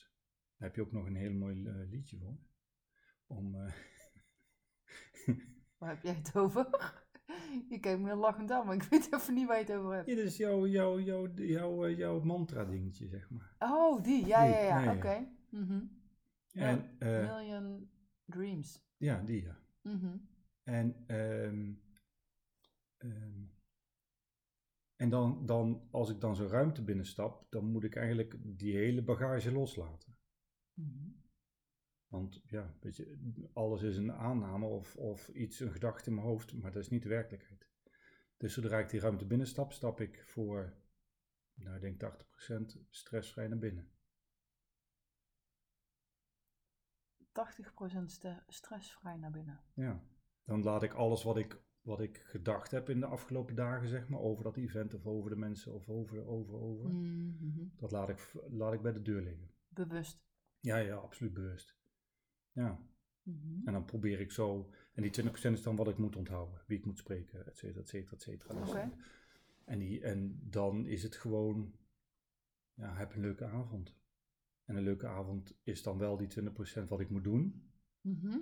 [0.57, 2.37] Daar heb je ook nog een heel mooi eh, liedje voor.
[3.27, 3.73] Om, eh,
[5.77, 6.69] Waar heb jij het over?
[7.69, 10.07] Je kijkt me lachend aan, maar ik weet even niet waar je het over hebt.
[10.07, 13.55] ja, dat is jouw, jouw, jouw, jouw, eh, jouw mantra dingetje, zeg maar.
[13.59, 14.25] Oh, die.
[14.25, 14.93] Ja, Die, ja, ja.
[14.95, 15.27] Oké.
[15.49, 15.81] Mhm.
[16.51, 16.61] Ja.
[16.67, 17.89] En, eh, Million
[18.25, 18.81] Dreams.
[18.97, 19.57] ja, die ja.
[19.81, 20.17] Mhm.
[20.63, 21.73] En, ehm,
[24.95, 29.03] en dan, dan, als ik dan zo'n ruimte binnenstap, dan moet ik eigenlijk die hele
[29.03, 30.15] bagage loslaten.
[30.73, 31.09] Mhm.
[32.11, 36.27] Want ja, weet je, alles is een aanname of, of iets, een gedachte in mijn
[36.27, 37.69] hoofd, maar dat is niet de werkelijkheid.
[38.37, 40.73] Dus zodra ik die ruimte binnenstap, stap ik voor,
[41.53, 43.91] nou ik denk 80% stressvrij naar binnen.
[47.31, 49.61] 80% ste- stressvrij naar binnen.
[49.73, 50.03] Ja,
[50.43, 54.07] dan laat ik alles wat ik, wat ik gedacht heb in de afgelopen dagen, zeg
[54.07, 57.67] maar, over dat event of over de mensen of over, over, over, Mhm.
[57.75, 59.51] dat laat ik, laat ik bij de deur liggen.
[59.67, 60.23] Bewust.
[60.59, 61.79] Ja, ja, absoluut bewust.
[62.51, 62.79] Ja,
[63.23, 63.67] Mhm.
[63.67, 66.77] en dan probeer ik zo, en die 20% is dan wat ik moet onthouden, wie
[66.77, 68.59] ik moet spreken, et cetera, et cetera, et cetera.
[68.59, 68.91] Dus, Oké.
[69.65, 71.75] en, die, en dan is het gewoon,
[72.73, 73.95] ja, heb een leuke avond.
[74.65, 77.71] En een leuke avond is dan wel die 20% wat ik moet doen.
[78.01, 78.37] Mhm.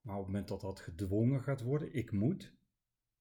[0.00, 2.54] Maar op het moment dat dat gedwongen gaat worden, ik moet,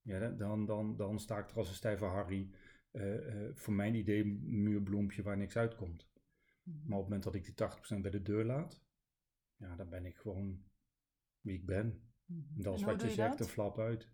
[0.02, 2.50] ja, dan, dan, dan sta ik er als een stijve Harry,
[2.92, 6.08] eh, eh, voor mijn idee muurbloempje waar niks uitkomt.
[6.64, 6.78] Mhm.
[6.78, 8.82] Maar op het moment dat ik die 80% bij de deur laat,
[9.64, 10.64] ja, dan ben ik gewoon
[11.42, 12.14] wie ik ben.
[12.26, 12.56] Mhm.
[12.56, 13.48] En dat is En wat je zegt, dat?
[13.48, 14.12] een flap uit.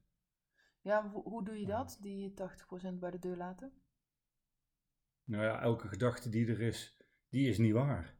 [0.81, 1.77] Ja, hoe, hoe doe je Ja.
[1.77, 3.73] dat, die 80% bij de deur laten?
[5.23, 6.97] Nou ja, elke gedachte die er is,
[7.29, 8.17] die is niet waar.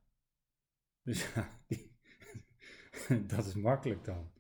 [1.02, 1.98] Dus ja, die-
[3.28, 4.32] dat is makkelijk dan.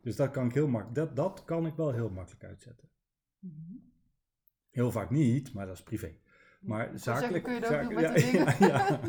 [0.00, 2.90] Dus dat kan ik heel makkelijk, dat, dat kan ik wel heel makkelijk uitzetten.
[3.38, 3.74] Mhm.
[4.70, 6.18] Heel vaak niet, maar dat is privé.
[6.66, 7.44] Maar zeggen, zakelijk...
[7.44, 9.00] kun je dat doen met de dingen ja,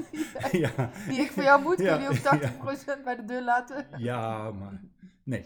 [0.51, 1.75] ja, ja, die ik voor jou moet?
[1.75, 3.87] Kun je Ja, die ook 80% bij de deur laten?
[3.97, 4.81] ja, maar...
[5.23, 5.43] Nee.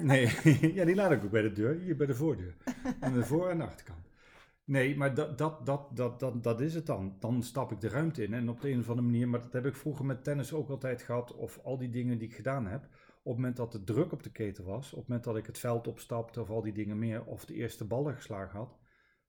[0.00, 0.28] Nee,
[0.74, 2.56] ja, die laat ik ook bij de deur, hier bij de voordeur.
[3.00, 4.06] Aan de voor- en de achterkant.
[4.64, 7.16] Nee, maar dat, dat, dat, dat, dat, dat is het dan.
[7.18, 9.52] Dan stap ik de ruimte in en op de een of andere manier, maar dat
[9.52, 12.66] heb ik vroeger met tennis ook altijd gehad, of al die dingen die ik gedaan
[12.66, 12.82] heb.
[12.84, 15.46] Op het moment dat de druk op de keten was, op het moment dat ik
[15.46, 18.78] het veld opstapte of al die dingen meer, of de eerste ballen geslagen had,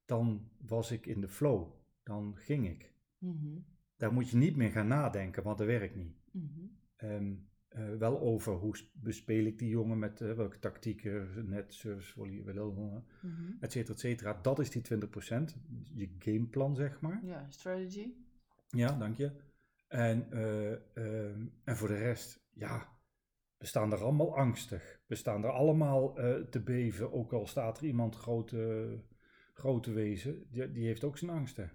[0.05, 1.67] dan was ik in de flow.
[2.09, 2.93] Dan ging ik.
[3.17, 3.57] Mhm.
[3.97, 6.17] Daar moet je niet meer gaan nadenken, want dat werkt niet.
[6.31, 6.59] Mhm.
[6.95, 7.33] Ehm,
[7.67, 12.13] eh, wel over hoe sp- bespeel ik die jongen met eh, welke tactieken, net, service,
[12.13, 12.71] volley, wel,
[13.21, 13.51] Mhm.
[13.59, 14.33] et cetera, et cetera.
[14.41, 15.57] Dat is die 20%,
[15.93, 17.25] je gameplan zeg maar.
[17.25, 18.13] Ja, strategy.
[18.67, 19.31] Ja, dank je.
[19.87, 22.97] En, eh, ehm, en voor de rest, ja,
[23.57, 25.01] we staan er allemaal angstig.
[25.07, 26.13] We staan er allemaal
[26.49, 28.99] te beven, ook al staat er iemand grote,
[29.53, 31.71] grote wezen, die, die heeft ook zijn angsten.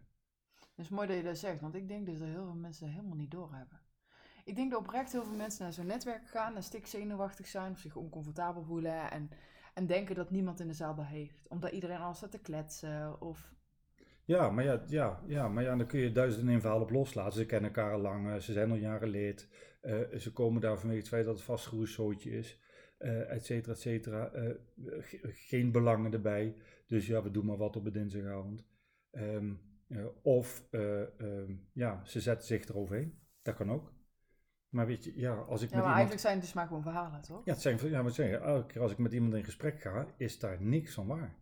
[0.74, 2.86] Het is mooi dat je dat zegt, want ik denk dus dat heel veel mensen
[2.86, 3.80] dat helemaal niet doorhebben.
[4.44, 7.72] Ik denk dat oprecht heel veel mensen naar zo'n netwerk gaan en stik zenuwachtig zijn
[7.72, 9.30] of zich oncomfortabel voelen en,
[9.74, 11.48] en denken dat niemand in de zaal dat heeft.
[11.48, 13.52] Omdat iedereen al staat te kletsen of...
[14.24, 17.32] Ja, maar ja, ja, ja, maar ja, dan kun je duizenden in op loslaten.
[17.32, 19.48] Ze kennen elkaar al lang, eh, ze zijn al jaren lid.
[19.80, 22.60] eh, ze komen daar vanwege het feit dat het vastgeroest zootje is,
[22.98, 24.30] eh et cetera, et cetera.
[25.00, 26.56] ge- geen belangen erbij.
[26.86, 28.64] Dus ja, we doen maar wat op een dinsdagavond.
[29.10, 29.54] Ehm, eh,
[30.22, 33.18] of, eh, ehm, ja, ze zetten zich eroverheen.
[33.42, 33.92] Dat kan ook.
[34.68, 35.94] Maar weet je, ja, als ik Ja, met maar iemand...
[35.94, 37.44] eigenlijk zijn het dus maar gewoon verhalen, toch?
[37.44, 39.80] Ja, het zijn, ja, wat zeg je, elke keer als ik met iemand in gesprek
[39.80, 41.36] ga, is daar niks van waar.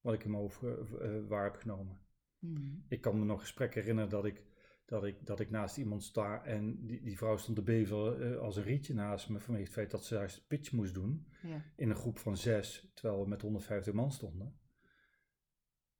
[0.00, 1.98] Wat ik mijn hoofd eh, eh, waar heb genomen.
[2.38, 2.60] Mhm.
[2.88, 4.42] Ik kan me nog gesprekken herinneren dat ik,
[4.86, 8.38] dat ik, dat ik naast iemand sta en die, die vrouw stond te beven eh,
[8.38, 11.62] als een rietje naast me vanwege het feit dat ze juist pitch moest doen Ja.
[11.76, 14.60] in een groep van zes, terwijl we met 150 man stonden.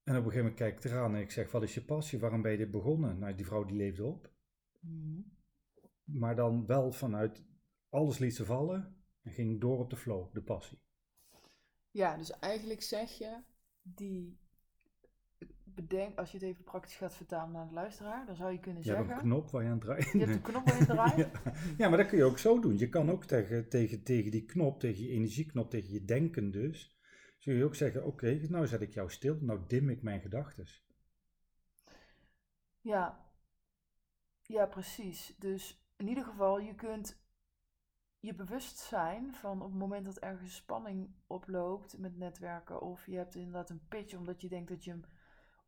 [0.05, 2.19] En op een gegeven moment kijk ik eraan en ik zeg, wat is je passie?
[2.19, 3.19] Waarom ben je dit begonnen?
[3.19, 4.31] Nou, die vrouw die leefde op.
[4.81, 5.21] Mhm.
[6.05, 7.45] Maar dan wel vanuit
[7.89, 10.79] alles liet ze vallen en ging door op de flow, de passie.
[11.91, 13.43] Ja, dus eigenlijk zeg je,
[13.83, 14.41] die
[15.65, 18.83] bedenk, als je het even praktisch gaat vertalen naar de luisteraar, dan zou je kunnen
[18.83, 20.13] Je hebt zeggen, een knop waar je aan draait.
[20.13, 21.17] je hebt een knop waar je draait.
[21.17, 21.31] Ja.
[21.79, 22.79] ja, maar dat kun je ook zo doen.
[22.79, 26.97] Je kan ook tegen, tegen, tegen die knop, tegen je energieknop, tegen je denken dus,
[27.43, 30.67] zul je ook zeggen, oké, nou zet ik jou stil, nou dim ik mijn gedachten.
[32.81, 33.33] Ja.
[34.43, 35.37] ja, precies.
[35.39, 37.21] Dus in ieder geval, je kunt
[38.21, 43.17] je bewust zijn van op het moment dat ergens spanning oploopt met netwerken, of je
[43.17, 45.05] hebt inderdaad een pitch omdat je denkt dat je hem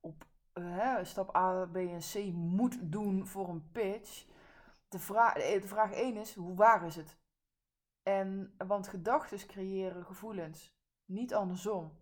[0.01, 4.27] op eh, hè, stap A, B en C moet doen voor een pitch.
[4.89, 7.19] De, vraag de vraag 1 is, hoe waar is het?
[8.03, 10.74] En, want gedachten creëren gevoelens,
[11.07, 11.93] niet andersom.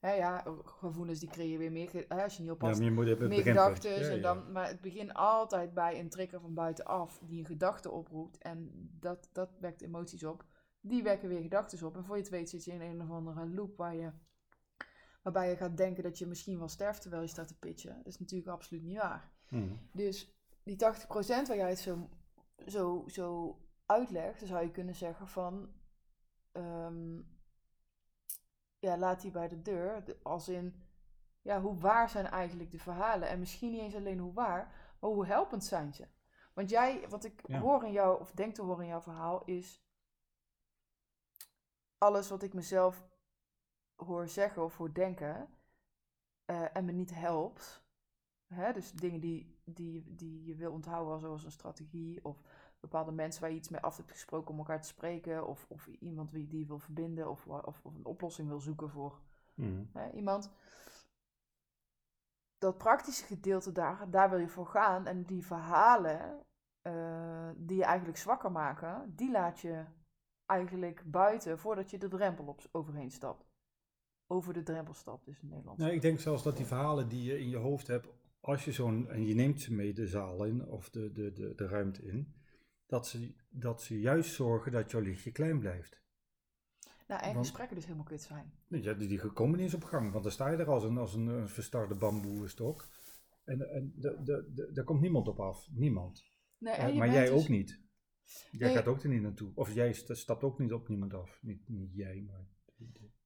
[0.00, 3.06] Hè, ja, gevoelens die creëren weer meer, hè, als je niet Ja, oppast, je moet
[3.06, 3.90] even meer gedachten.
[3.90, 4.22] Ja, en ja.
[4.22, 8.38] dan, maar het begint altijd bij een trigger van buitenaf die een gedachte oproept.
[8.38, 10.44] En dat, dat wekt emoties op.
[10.80, 11.96] Die wekken weer gedachten op.
[11.96, 14.10] En voor je het weet zit je in een of andere loop waar je,
[15.22, 17.96] waarbij je gaat denken dat je misschien wel sterft terwijl je staat te pitchen.
[17.96, 19.32] Dat is natuurlijk absoluut niet waar.
[19.48, 19.74] Mhm.
[19.92, 20.78] Dus die 80%
[21.48, 22.08] waar jij het zo,
[22.66, 25.72] zo, zo uitlegt, dan zou je kunnen zeggen van...
[26.52, 27.18] ehm,
[28.80, 30.04] ja, laat die bij de deur.
[30.04, 30.82] De- Als in,
[31.42, 33.28] ja, hoe waar zijn eigenlijk de verhalen?
[33.28, 36.08] En misschien niet eens alleen hoe waar, maar hoe helpend zijn ze?
[36.54, 37.58] Want jij, wat ik Ja.
[37.58, 39.82] hoor in jou, of denk te horen in jouw verhaal, is...
[41.98, 43.08] Alles wat ik mezelf
[43.96, 45.48] hoor zeggen of hoor denken...
[46.44, 47.88] eh, en me niet helpt...
[48.46, 52.40] Hè, dus dingen die, die, die je wil onthouden, zoals een strategie of
[52.80, 55.86] bepaalde mensen waar je iets mee af hebt gesproken om elkaar te spreken, of, of
[55.86, 59.20] iemand wie die je wil verbinden, of, of, of een oplossing wil zoeken voor
[59.54, 59.82] Mhm.
[59.92, 60.50] hè, iemand.
[62.58, 65.06] Dat praktische gedeelte daar, daar wil je voor gaan.
[65.06, 66.44] En die verhalen
[66.82, 69.84] eh, die je eigenlijk zwakker maken, die laat je
[70.46, 73.48] eigenlijk buiten voordat je de drempel op, overheen stapt.
[74.26, 75.80] Over de drempel stapt, is in het Nederlands.
[75.80, 78.08] Nou, ik denk zelfs dat die verhalen die je in je hoofd hebt,
[78.40, 81.54] als je zo'n, en je neemt ze mee de zaal in, of de, de, de,
[81.54, 82.34] de ruimte in,
[82.90, 86.00] dat ze, dat ze juist zorgen dat jouw lichtje klein blijft.
[87.08, 88.52] nou, en want- gesprekken dus helemaal kut zijn.
[88.68, 90.98] Ja, die, die komen niet eens op gang, want dan sta je er als een,
[90.98, 92.88] als een, een verstarde bamboestok.
[93.44, 95.68] En, en de, de, de, daar komt niemand op af.
[95.72, 96.24] Niemand.
[96.58, 97.80] Nee, Eh, maar jij dus- ook niet.
[98.50, 98.76] Jij Nee.
[98.76, 99.52] gaat ook er niet naartoe.
[99.54, 101.38] Of jij st- stapt ook niet op niemand af.
[101.42, 102.46] Niet, niet jij, maar...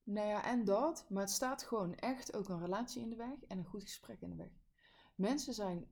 [0.03, 3.43] Nou ja, en dat, maar het staat gewoon echt ook een relatie in de weg
[3.47, 4.51] en een goed gesprek in de weg.
[5.15, 5.85] Mensen zijn,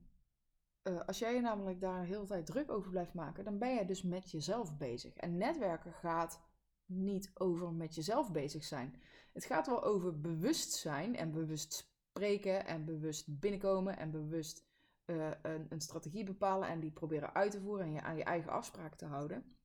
[0.84, 3.74] eh, als jij je namelijk daar de hele tijd druk over blijft maken, dan ben
[3.74, 5.16] je dus met jezelf bezig.
[5.16, 6.40] En netwerken gaat
[6.86, 9.02] niet over met jezelf bezig zijn.
[9.32, 14.64] Het gaat wel over bewustzijn en bewust spreken en bewust binnenkomen en bewust
[15.04, 18.24] eh, een, een strategie bepalen en die proberen uit te voeren en je aan je
[18.24, 19.56] eigen afspraken te houden.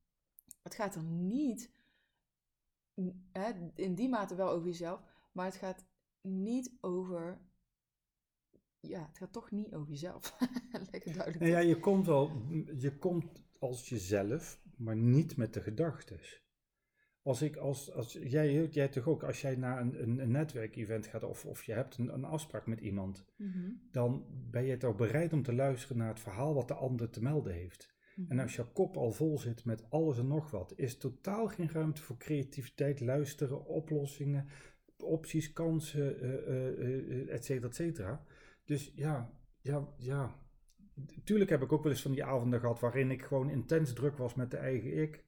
[0.62, 1.70] Het gaat er niet
[3.32, 5.02] hè, in die mate wel over jezelf,
[5.32, 5.84] maar het gaat
[6.20, 7.40] niet over.
[8.80, 10.36] Ja, het gaat toch niet over jezelf.
[10.92, 11.38] Lekker duidelijk.
[11.38, 12.30] Nou ja, je komt wel...
[12.78, 16.42] Je komt als jezelf, maar niet met de gedachtes.
[17.22, 17.92] Als ik als...
[17.92, 21.64] als jij, jij toch ook, als jij naar een, een, een netwerkevent gaat of, of
[21.64, 25.54] je hebt een, een afspraak met iemand, Mhm, dan ben je toch bereid om te
[25.54, 27.94] luisteren naar het verhaal wat de ander te melden heeft.
[28.16, 28.30] mhm.
[28.30, 31.70] En als je kop al vol zit met alles en nog wat, is totaal geen
[31.70, 34.46] ruimte voor creativiteit, luisteren, oplossingen,
[34.96, 38.24] opties, kansen, eh, eh, et cetera, et cetera.
[38.64, 40.38] Dus ja, ja, ja.
[41.24, 44.16] Tuurlijk heb ik ook wel eens van die avonden gehad waarin ik gewoon intens druk
[44.16, 45.24] was met de eigen ik.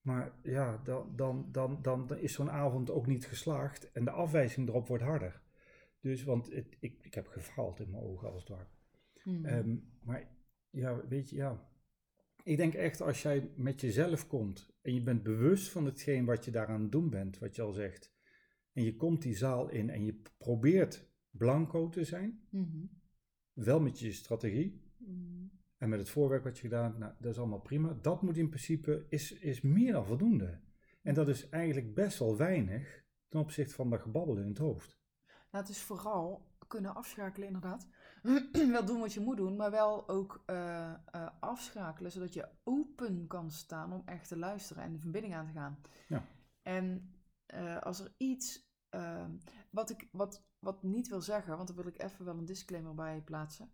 [0.00, 4.10] Maar ja, dan, dan, dan, dan, dan is zo'n avond ook niet geslaagd en de
[4.10, 5.42] afwijzing erop wordt harder.
[6.00, 8.68] Dus, want het, ik, ik heb gefaald in mijn ogen als het ware.
[9.24, 9.44] Mhm.
[9.44, 10.28] Ehm, maar
[10.70, 11.68] ja, weet je, ja.
[12.42, 16.44] Ik denk echt als jij met jezelf komt en je bent bewust van hetgeen wat
[16.44, 18.12] je daaraan doen bent, wat je al zegt,
[18.72, 22.86] en je komt die zaal in en je probeert blanco te zijn, Mhm,
[23.52, 25.46] wel met je strategie mhm.
[25.76, 27.98] en met het voorwerk wat je gedaan hebt, nou, dat is allemaal prima.
[28.02, 30.60] Dat moet in principe, is, is meer dan voldoende.
[31.02, 34.98] En dat is eigenlijk best wel weinig ten opzichte van dat gebabbel in het hoofd.
[35.50, 37.88] Nou, het is vooral kunnen afschakelen, inderdaad.
[38.72, 43.26] wel doen wat je moet doen, maar wel ook eh, eh, afschakelen, zodat je open
[43.26, 45.80] kan staan om echt te luisteren en de verbinding aan te gaan.
[46.08, 46.24] Ja.
[46.62, 47.14] En
[47.46, 49.30] eh, als er iets, ehm,
[49.70, 52.94] wat ik wat, wat niet wil zeggen, want dan wil ik even wel een disclaimer
[52.94, 53.72] bij plaatsen.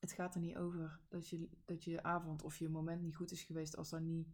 [0.00, 3.30] Het gaat er niet over dat je, dat je avond of je moment niet goed
[3.30, 4.28] is geweest als dat niet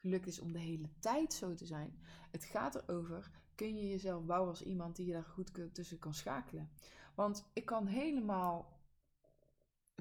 [0.00, 1.98] geluk is om de hele tijd zo te zijn.
[2.30, 6.14] Het gaat erover, kun je jezelf bouwen als iemand die je daar goed tussen kan
[6.14, 6.70] schakelen.
[7.14, 8.80] Want ik kan helemaal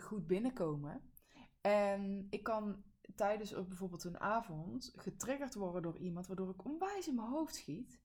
[0.02, 1.02] goed binnenkomen.
[1.62, 2.84] En ik kan
[3.16, 8.00] tijdens bijvoorbeeld een avond getriggerd worden door iemand, waardoor ik onwijs in mijn hoofd schiet.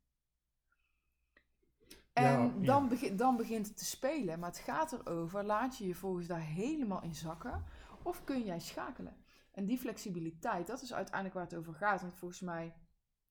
[2.15, 4.39] En Ja, dan, begin, dan begint het te spelen.
[4.39, 7.65] Maar het gaat erover, laat je je volgens daar helemaal in zakken?
[8.03, 9.17] Of kun jij schakelen?
[9.53, 12.01] En die flexibiliteit, dat is uiteindelijk waar het over gaat.
[12.01, 12.75] Want volgens mij,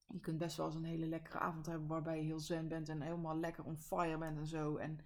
[0.06, 2.90] je kunt best wel eens een hele lekkere avond hebben waarbij je heel zen bent
[2.90, 4.76] en helemaal lekker on fire bent en zo.
[4.76, 5.00] En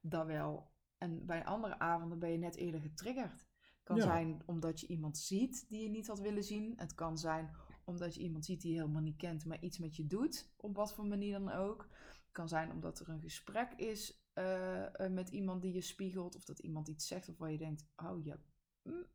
[0.00, 0.72] dat wel.
[0.98, 3.32] En bij andere avonden ben je net eerder getriggerd.
[3.40, 4.02] Het kan Ja.
[4.02, 6.72] zijn omdat je iemand ziet die je niet had willen zien.
[6.76, 9.96] Het kan zijn omdat je iemand ziet die je helemaal niet kent, maar iets met
[9.96, 10.52] je doet.
[10.56, 11.88] Op wat voor manier dan ook.
[12.34, 16.36] Het kan zijn omdat er een gesprek is eh, eh, met iemand die je spiegelt.
[16.36, 18.38] Of dat iemand iets zegt waarvan je denkt, hou je,
[18.82, 19.06] mm,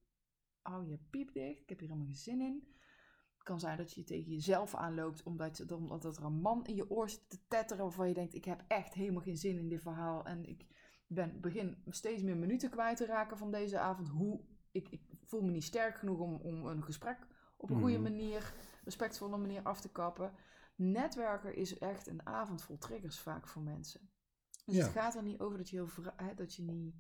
[0.62, 1.62] hou je piep dicht.
[1.62, 2.68] Ik heb hier helemaal geen zin in.
[3.34, 6.90] Het kan zijn dat je tegen jezelf aanloopt omdat, omdat er een man in je
[6.90, 9.82] oor zit te tetteren waarvan je denkt, ik heb echt helemaal geen zin in dit
[9.82, 10.26] verhaal.
[10.26, 10.66] En ik
[11.08, 14.08] ben, begin steeds meer minuten kwijt te raken van deze avond.
[14.08, 17.28] Hoe, ik, ik voel me niet sterk genoeg om, om een gesprek
[17.58, 18.04] op een goede Mhm.
[18.04, 18.54] manier,
[18.84, 20.34] respectvolle manier af te kappen.
[20.80, 24.10] Netwerken is echt een avond vol triggers vaak voor mensen.
[24.66, 24.84] Dus Ja.
[24.84, 26.96] het gaat er niet over dat je, heel, hè, dat je niet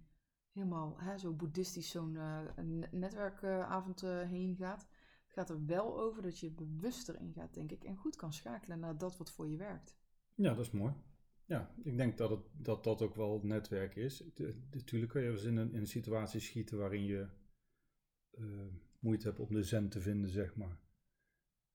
[0.51, 2.15] helemaal hè, zo boeddhistisch zo'n
[2.55, 4.87] een netwerkavond eh, heen gaat.
[5.23, 8.33] Het gaat er wel over dat je bewuster in gaat, denk ik, en goed kan
[8.33, 9.97] schakelen naar dat wat voor je werkt.
[10.35, 10.93] Ja, dat is mooi.
[11.45, 14.23] Ja, ik denk dat het, dat, dat ook wel het netwerk is.
[14.71, 17.27] Natuurlijk kun je eens in een, in een situatie schieten waarin je
[18.31, 18.67] eh,
[18.99, 20.77] moeite hebt om de zen te vinden, zeg maar.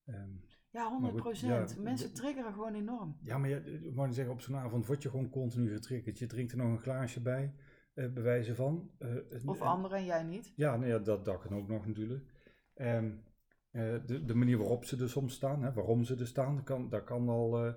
[0.04, 0.36] Ehm,
[0.74, 1.74] Ja, 100 Maar goed, procent.
[1.76, 3.16] ja, Mensen triggeren gewoon enorm.
[3.22, 6.18] ja, maar je, net zeggen, op zo'n avond word je gewoon continu getriggerd.
[6.18, 7.54] Je drinkt er nog een glaasje bij,
[7.94, 8.90] eh bij wijze van.
[8.98, 10.52] Eh, en- Of en- anderen en jij niet.
[10.56, 12.24] Ja, nou ja dat, dat kan ook nog natuurlijk.
[12.74, 13.10] Ehm,
[13.70, 16.64] eh, de, de manier waarop ze er soms staan, hè, waarom ze er staan, dat
[16.64, 17.74] kan, dat kan al eh,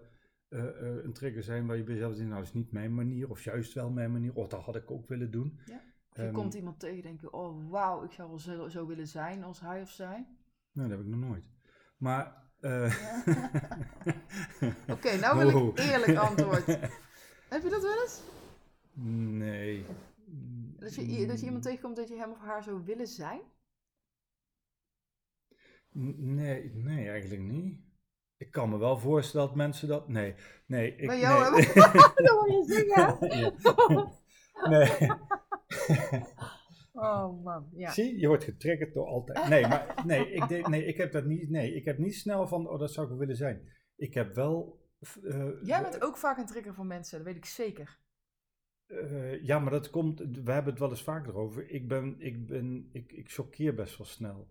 [1.03, 3.43] een trigger zijn waar je bij jezelf denkt, nou dat is niet mijn manier, of
[3.43, 5.59] juist wel mijn manier, of dat had ik ook willen doen.
[5.65, 5.75] Ja.
[6.09, 8.87] Of je Ehm, komt iemand tegen denk je, oh wauw, ik zou wel zo, zo
[8.87, 10.27] willen zijn als hij of zij.
[10.71, 11.45] Nee, dat heb ik nog nooit.
[11.97, 12.45] Maar...
[12.61, 12.93] eh,
[14.93, 15.67] Oké, nou wil Wow.
[15.79, 16.65] ik eerlijk antwoord.
[17.49, 18.21] Heb je dat wel eens?
[19.37, 19.85] nee.
[20.79, 23.41] Dat je, dat je iemand tegenkomt dat je hem of haar zou willen zijn?
[26.17, 27.79] Nee, nee, eigenlijk niet.
[28.37, 30.07] Ik kan me wel voorstellen dat mensen dat...
[30.07, 30.35] Nee,
[30.65, 30.95] nee.
[30.95, 31.65] Ik, Bij jou nee.
[31.65, 31.93] hebben-
[32.25, 34.11] dat wil je zeggen.
[34.69, 35.09] Nee.
[36.99, 37.91] Oh man, ja.
[37.91, 39.49] Zie, je wordt getriggerd door altijd.
[39.49, 41.49] Nee, maar nee, ik, nee, ik heb dat niet.
[41.49, 43.67] Nee, ik heb niet snel van, oh, dat zou ik willen zijn.
[43.95, 44.81] Ik heb wel.
[45.23, 47.99] eh, Jij bent ook vaak een trigger voor mensen, dat weet ik zeker.
[48.87, 50.19] eh, ja, maar dat komt.
[50.19, 51.69] We hebben het wel eens vaker over.
[51.69, 54.47] Ik ben, ik ben, ik, ik choqueer best wel snel.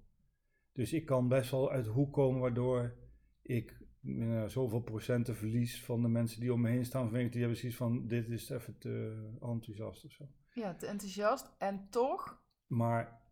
[0.72, 2.94] Dus ik kan best wel uit hoek komen waardoor
[3.42, 7.04] ik eh, zoveel procenten verlies van de mensen die om me heen staan.
[7.04, 10.24] Vanwege die hebben zoiets van: dit is even te enthousiast of zo.
[10.56, 11.50] Ja, te enthousiast.
[11.58, 12.42] En toch,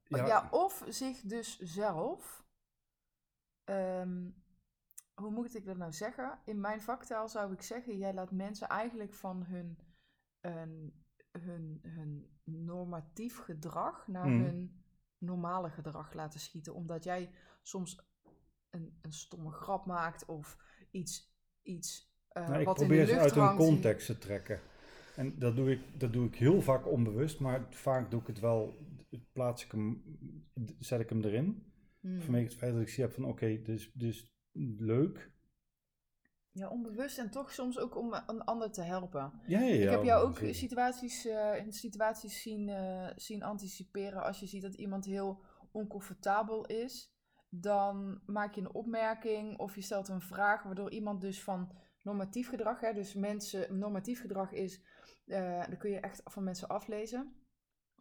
[0.05, 2.45] Maar ja, ja, of zich dus zelf,
[3.65, 4.31] ehm,
[5.15, 6.39] hoe moet ik dat nou zeggen?
[6.45, 9.79] In mijn vaktaal zou ik zeggen, jij laat mensen eigenlijk van hun,
[10.41, 11.05] een-
[11.39, 14.43] hun, hun normatief gedrag naar Mhm.
[14.43, 14.85] hun
[15.19, 16.75] normale gedrag laten schieten.
[16.75, 17.31] Omdat jij
[17.63, 18.01] soms
[18.71, 20.57] een, een stomme grap maakt of
[20.91, 24.19] iets, iets eh, Nou, ik wat in de probeer ze lucht uit hun context te
[24.19, 24.61] trekken.
[25.17, 28.41] En dat doe, ik, dat doe ik heel vaak onbewust, maar vaak doe ik het
[28.41, 28.77] wel,
[29.33, 30.03] plaats ik hem,
[30.79, 31.73] zet ik hem erin.
[32.01, 32.21] Hmm.
[32.21, 34.33] Vanwege het feit dat ik zie heb van oké, dus, dus
[34.79, 35.33] leuk.
[36.53, 39.33] Ja, onbewust en toch soms ook om een ander te helpen.
[39.47, 39.83] Ja, ja, ja.
[39.83, 44.23] ik heb jou ook situaties, eh, in situaties zien, eh, zien anticiperen.
[44.23, 45.43] Als je ziet dat iemand heel
[45.73, 47.15] oncomfortabel is,
[47.49, 52.49] dan maak je een opmerking of je stelt een vraag, waardoor iemand dus van normatief
[52.49, 54.83] gedrag, hè, dus mensen, normatief gedrag is,
[55.25, 57.35] dan kun je echt van mensen aflezen.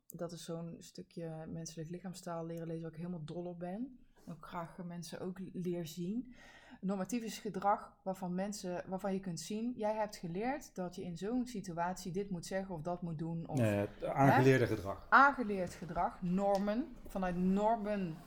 [0.07, 3.99] Dat is zo'n stukje menselijk lichaamstaal leren lezen waar ik helemaal dol op ben.
[4.25, 6.33] En ook graag mensen ook leer zien.
[6.81, 11.17] Normatief is gedrag waarvan, mensen, waarvan je kunt zien, jij hebt geleerd dat je in
[11.17, 13.47] zo'n situatie dit moet zeggen of dat moet doen.
[13.47, 15.05] Of Nee, aangeleerde gedrag.
[15.09, 18.17] aangeleerd gedrag, normen, vanuit normen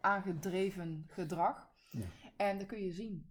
[0.00, 1.68] aangedreven gedrag.
[1.90, 2.04] Ja.
[2.36, 3.26] En dat kun je zien.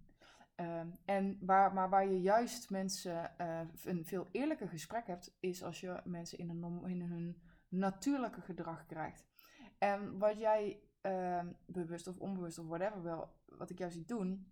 [0.55, 5.63] Ehm, en waar, maar waar je juist mensen eh, een veel eerlijker gesprek hebt, is
[5.63, 9.25] als je mensen in, norm- in hun natuurlijke gedrag krijgt.
[9.77, 14.51] En wat jij ehm, bewust of onbewust of whatever wel, wat ik jou zie doen,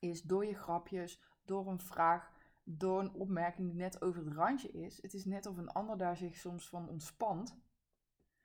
[0.00, 2.32] is door je grapjes, door een vraag,
[2.64, 5.02] door een opmerking die net over het randje is.
[5.02, 7.58] Het is net of een ander daar zich soms van ontspant.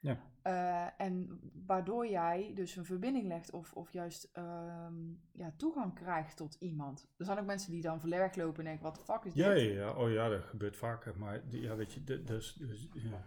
[0.06, 0.20] Ja.
[0.42, 6.38] Eh, en waardoor jij dus een verbinding legt of, of juist ehm, ja, toegang krijgt
[6.38, 7.14] tot iemand.
[7.18, 9.54] Er zijn ook mensen die dan verleg lopen en denken, wat de fuck is Ja,
[9.54, 9.64] dit?
[9.64, 9.94] ja, ja.
[9.94, 11.18] Oh ja, dat gebeurt vaker.
[11.18, 13.24] Maar ja, weet je, dat dat is, dus, ja.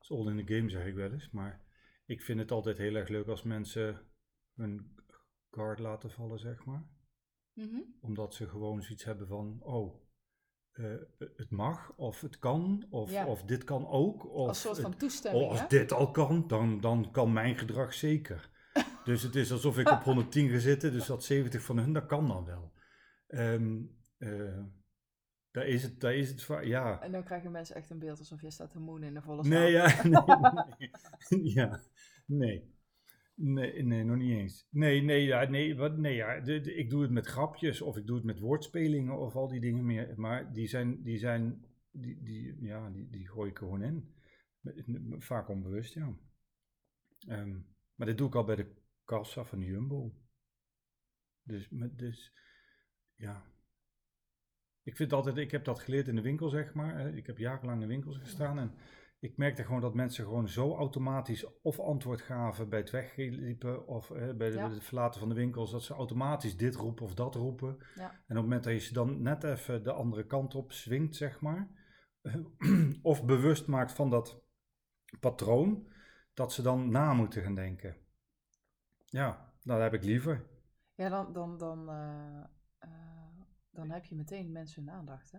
[0.00, 1.30] is all in the game, zeg ik wel eens.
[1.30, 1.60] Maar
[2.06, 4.00] ik vind het altijd heel erg leuk als mensen
[4.54, 4.94] hun
[5.50, 6.86] guard laten vallen, zeg maar.
[7.52, 7.80] Mhm.
[8.00, 10.07] Omdat ze gewoon zoiets hebben van, oh,
[10.78, 10.84] eh,
[11.36, 13.26] het mag, of het kan, of, Ja.
[13.26, 14.30] of dit kan ook.
[14.34, 15.66] Of Als soort van het- toestemming, oh, als hè?
[15.66, 18.50] dit al kan, dan, dan kan mijn gedrag zeker.
[19.04, 22.06] dus het is alsof ik op 110 ga zitten, dus dat 70 van hun, dat
[22.06, 22.72] kan dan wel.
[23.26, 23.76] Ehm
[24.18, 24.58] eh,
[25.50, 27.00] daar is het, daar is het ja.
[27.00, 29.42] En dan krijgen mensen echt een beeld alsof je staat te moenen in de volle
[29.48, 29.86] Nee, zaal.
[29.88, 30.64] ja, nee,
[31.28, 31.52] nee.
[31.54, 31.80] ja,
[32.26, 32.76] nee.
[33.40, 34.66] Nee, nee, nog niet eens.
[34.70, 38.16] Nee, nee, ja, nee, wat, nee ja, ik doe het met grapjes of ik doe
[38.16, 40.14] het met woordspelingen of al die dingen meer.
[40.16, 44.14] Maar die zijn, die zijn, die, die, ja, die, die gooi ik gewoon in.
[45.18, 46.16] Vaak onbewust, ja.
[47.18, 47.58] Ehm,
[47.94, 48.74] maar dit doe ik al bij de
[49.04, 50.14] kassa van de Jumbo.
[51.42, 52.32] Dus, met, dus,
[53.14, 53.44] ja.
[54.82, 57.14] Ik vind altijd, ik heb dat geleerd in de winkel, zeg maar.
[57.14, 58.72] Ik heb jarenlang in winkels gestaan en
[59.20, 64.10] ik merkte gewoon dat mensen gewoon zo automatisch of antwoord gaven bij het wegliepen of
[64.10, 64.70] eh, bij, de, Ja.
[64.70, 67.78] het verlaten van de winkels, dat ze automatisch dit roepen of dat roepen.
[67.94, 68.10] Ja.
[68.10, 71.16] En op het moment dat je ze dan net even de andere kant op swingt,
[71.16, 71.70] zeg maar,
[73.02, 74.42] of bewust maakt van dat
[75.20, 75.88] patroon,
[76.34, 77.96] dat ze dan na moeten gaan denken.
[79.04, 80.46] Ja, dat heb ik liever.
[80.94, 82.44] Ja, dan, dan, dan, eh,
[82.78, 83.40] eh,
[83.70, 85.38] dan heb je meteen mensen hun aandacht, hè?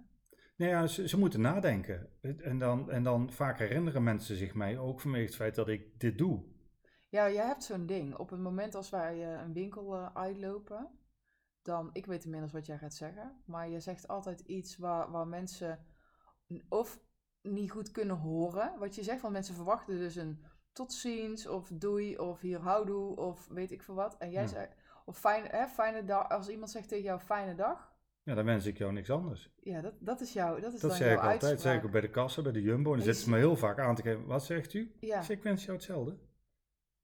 [0.60, 2.10] Nou ja, ze, ze moeten nadenken.
[2.42, 6.00] En dan, en dan vaak herinneren mensen zich mij ook vanwege het feit dat ik
[6.00, 6.44] dit doe.
[7.10, 8.16] Ja, jij hebt zo'n ding.
[8.16, 10.88] Op het moment als wij eh, een winkel eh, uitlopen,
[11.62, 15.28] dan, ik weet inmiddels wat jij gaat zeggen, maar je zegt altijd iets waar, waar
[15.28, 15.86] mensen
[16.70, 17.00] of
[17.42, 21.70] niet goed kunnen horen wat je zegt, want mensen verwachten dus een tot ziens of
[21.74, 24.18] doei of hier houdoe of weet ik veel wat.
[24.18, 24.48] En jij Ja.
[24.48, 27.89] zegt, of fijn, hè, fijne dag, als iemand zegt tegen jou fijne dag,
[28.30, 29.50] Ja, dan wens ik jou niks anders.
[29.60, 31.42] ja, dat, dat is jouw, dat is Dat dan zeg jouw ik altijd.
[31.42, 31.74] Dat uitspraak.
[31.74, 32.90] zeg ik ook bij de kassa, bij de Jumbo.
[32.90, 34.26] En dan zitten ze me heel vaak aan te kijken.
[34.26, 34.92] Wat zegt u?
[35.00, 36.18] Ja, Ik wens jou hetzelfde.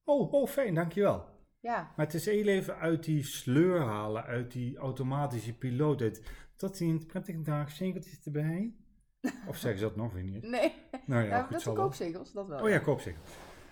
[0.03, 1.25] Oh, oh, fijn, dankjewel.
[1.59, 6.01] ja, Maar het is heel even uit die sleur halen, uit die automatische piloot.
[6.01, 6.23] Uit,
[6.55, 8.73] tot ziens, prettige dag, zegeltjes erbij.
[9.49, 10.43] Of zeggen ze dat nog weer niet?
[10.43, 10.73] nee,
[11.05, 12.59] Nou ja, goed dat zijn koopzegels, dat wel.
[12.61, 13.21] Oh ja, koopzegel.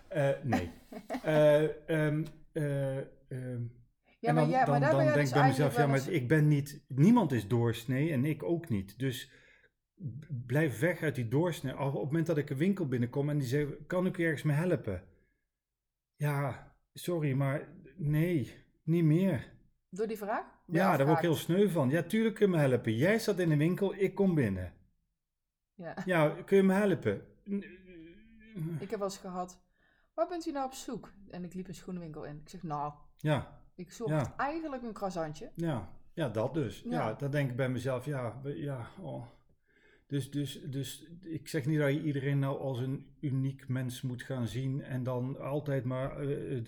[0.07, 0.71] Eh, nee.
[1.23, 3.63] Eh, ehm, eh, ehm,
[4.23, 5.85] Ja, en maar, dan, maar dan, daar dan jij denk dus ik bij mezelf, ja,
[5.87, 8.99] maar eens- ik ben niet, niemand is doorsnee en ik ook niet.
[8.99, 9.31] Dus
[10.45, 11.73] blijf weg uit die doorsnee.
[11.73, 14.23] Al Op het moment dat ik een winkel binnenkom en die zegt, kan ik u
[14.23, 15.03] ergens mee helpen?
[16.15, 19.51] Ja, sorry, maar nee, niet meer.
[19.89, 20.45] Door die vraag?
[20.67, 21.89] Ja, daar word ik heel sneu van.
[21.89, 22.95] Ja, tuurlijk kun je me helpen.
[22.95, 24.73] Jij staat in de winkel, ik kom binnen.
[25.73, 25.95] Ja.
[26.05, 27.21] Ja, kun je me helpen?
[28.79, 29.61] Ik heb wel eens gehad,
[30.13, 31.13] waar bent u nou op zoek?
[31.29, 32.39] En ik liep een schoenenwinkel in.
[32.41, 34.37] Ik zeg, nou, Ja, ik zocht Ja.
[34.37, 35.51] eigenlijk een croissantje.
[35.55, 36.81] ja, ja, dat dus.
[36.81, 36.89] Ja.
[36.91, 37.13] Ja.
[37.13, 39.27] dan denk ik bij mezelf, ja, ja, oh.
[40.07, 44.23] Dus, dus, dus ik zeg niet dat je iedereen nou als een uniek mens moet
[44.23, 46.61] gaan zien en dan altijd maar eh,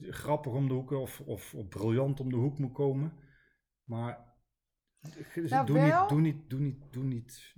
[0.00, 3.12] grappig om de hoek of, of, of briljant om de hoek moet komen.
[3.84, 4.26] Maar
[5.34, 7.54] Nou, doe, wel- niet, doe niet, doe niet, doe niet,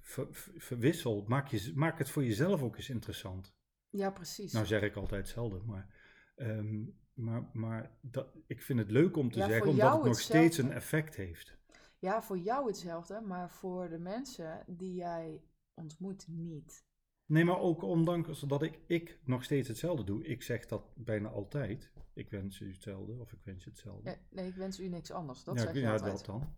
[0.00, 1.24] ver- verwissel.
[1.28, 3.54] Maak, je, maak het voor jezelf ook eens interessant.
[3.88, 4.52] Ja, precies.
[4.52, 5.99] Nou zeg ik altijd hetzelfde, maar,
[6.40, 6.84] ehm,
[7.14, 10.58] maar, maar dat, ik vind het leuk om te Ja, zeggen, omdat het nog steeds
[10.58, 11.58] een effect heeft.
[11.98, 15.42] Ja, voor jou hetzelfde, maar voor de mensen die jij
[15.74, 16.84] ontmoet niet.
[17.26, 20.24] Nee, maar ook ondanks dat ik, ik nog steeds hetzelfde doe.
[20.24, 21.90] Ik zeg dat bijna altijd.
[22.14, 24.10] Ik wens u hetzelfde of ik wens je hetzelfde.
[24.10, 25.44] Ja, nee, ik wens u niks anders.
[25.44, 26.16] Dat ja, zeg je ja, altijd.
[26.16, 26.54] dat dan.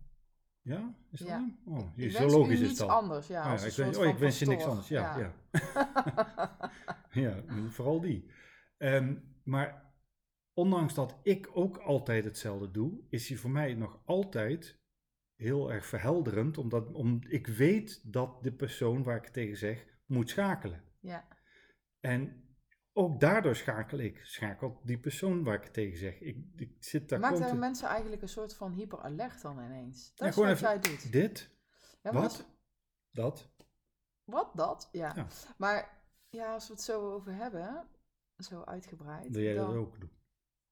[0.61, 1.37] Ja, is dat Ja.
[1.65, 1.77] dan?
[1.77, 2.89] Oh, Ik zo wens logisch is dat.
[2.89, 3.27] anders.
[3.27, 4.87] Ja, als ja, ik, wens, oh, ik wens je niks anders.
[4.87, 5.33] Ja, ja.
[7.11, 7.43] Ja,
[7.75, 8.25] vooral die.
[8.77, 9.93] Ehm, maar
[10.53, 14.81] ondanks dat ik ook altijd hetzelfde doe, is hij voor mij nog altijd
[15.35, 19.85] heel erg verhelderend, omdat om, ik weet dat de persoon waar ik het tegen zeg
[20.05, 20.83] moet schakelen.
[20.99, 21.27] ja.
[21.99, 22.43] En
[22.95, 26.19] ook daardoor schakel ik, schakelt die persoon waar ik het tegen zeg.
[26.19, 30.15] Ik, ik zit daar Maakt de mensen eigenlijk een soort van hyperalert dan ineens?
[30.15, 31.11] Dat Ja, is wat jij doet.
[31.11, 31.49] Dit,
[32.01, 32.45] Ja, wat,
[33.11, 33.51] dat.
[34.23, 34.89] Wat dat?
[34.91, 35.13] Ja.
[35.15, 35.27] Ja.
[35.57, 37.87] Maar ja, als we het zo over hebben,
[38.43, 39.29] zo uitgebreid.
[39.31, 39.67] Wil jij dan...
[39.67, 40.11] dat ook doen?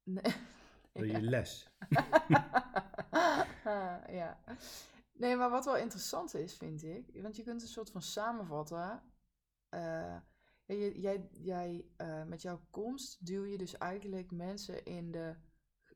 [0.03, 0.24] Nee.
[0.93, 1.30] Wil je Ja.
[1.30, 1.69] les?
[4.19, 4.43] ja.
[5.13, 9.03] Nee, maar wat wel interessant is, vind ik, want je kunt een soort van samenvatten.
[9.69, 10.17] eh,
[10.65, 15.36] ja, je- jij, jij eh, met jouw komst duw je dus eigenlijk mensen in de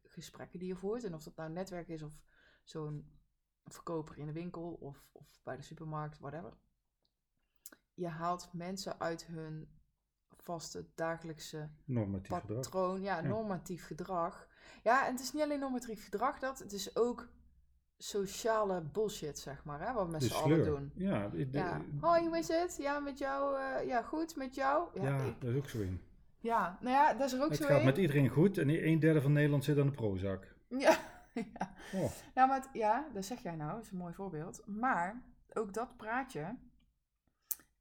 [0.04, 1.04] gesprekken die je voert.
[1.04, 2.20] En of dat nou netwerk is of
[2.64, 3.20] zo'n
[3.64, 6.58] verkoper in de winkel of, of bij de supermarkt, whatever.
[7.94, 9.75] Je haalt mensen uit hun
[10.46, 12.62] vaste dagelijkse Normatief gedrag.
[12.62, 13.28] patroon, ja, Ja.
[13.28, 14.48] normatief gedrag.
[14.84, 17.28] Ja, en het is niet alleen normatief gedrag dat, het is ook
[17.98, 20.92] sociale bullshit, zeg maar, hè, wat we met z'n allen doen.
[20.96, 22.78] Ja, de- Ja, hoi, hoe is het?
[22.80, 24.88] Ja, met jou, eh, ja, goed, met jou?
[25.02, 26.02] Ja, ja, ik- dat is ook zo in.
[26.40, 27.86] ja nou ja, dat is er ook Het zo gaat een.
[27.86, 30.44] met iedereen goed en een derde van Nederland zit aan de Prozac.
[30.68, 30.98] Ja,
[31.34, 31.74] ja.
[31.94, 34.62] Oh, Nou, maar het- ja, dat zeg jij nou, dat is een mooi voorbeeld.
[34.66, 35.22] Maar
[35.54, 36.56] ook dat praatje.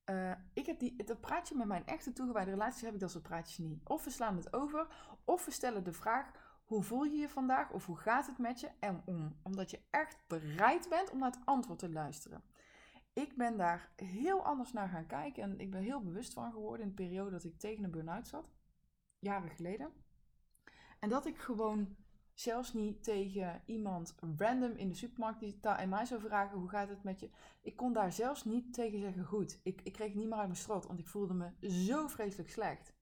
[0.04, 3.22] Eh, ik heb die, dat praatje met mijn echte toegewijde relaties heb ik dat soort
[3.22, 3.80] praatjes niet.
[3.84, 4.86] Of we slaan het over,
[5.24, 6.30] of we stellen de vraag:
[6.64, 7.70] hoe voel je je vandaag?
[7.70, 8.70] Of hoe gaat het met je?
[8.78, 12.42] En om, omdat je echt bereid bent om naar het antwoord te luisteren.
[13.12, 16.82] Ik ben daar heel anders naar gaan kijken en ik ben heel bewust van geworden
[16.82, 18.52] in de periode dat ik tegen een burn-out zat,
[19.18, 19.92] jaren geleden.
[20.98, 21.96] En dat ik gewoon
[22.34, 26.68] zelfs niet tegen iemand random in de supermarkt die daar aan mij zou vragen: hoe
[26.68, 27.30] gaat het met je?
[27.60, 29.60] Ik kon daar zelfs niet tegen zeggen goed.
[29.62, 32.92] Ik, ik kreeg niet meer uit mijn strot, want ik voelde me zo vreselijk slecht.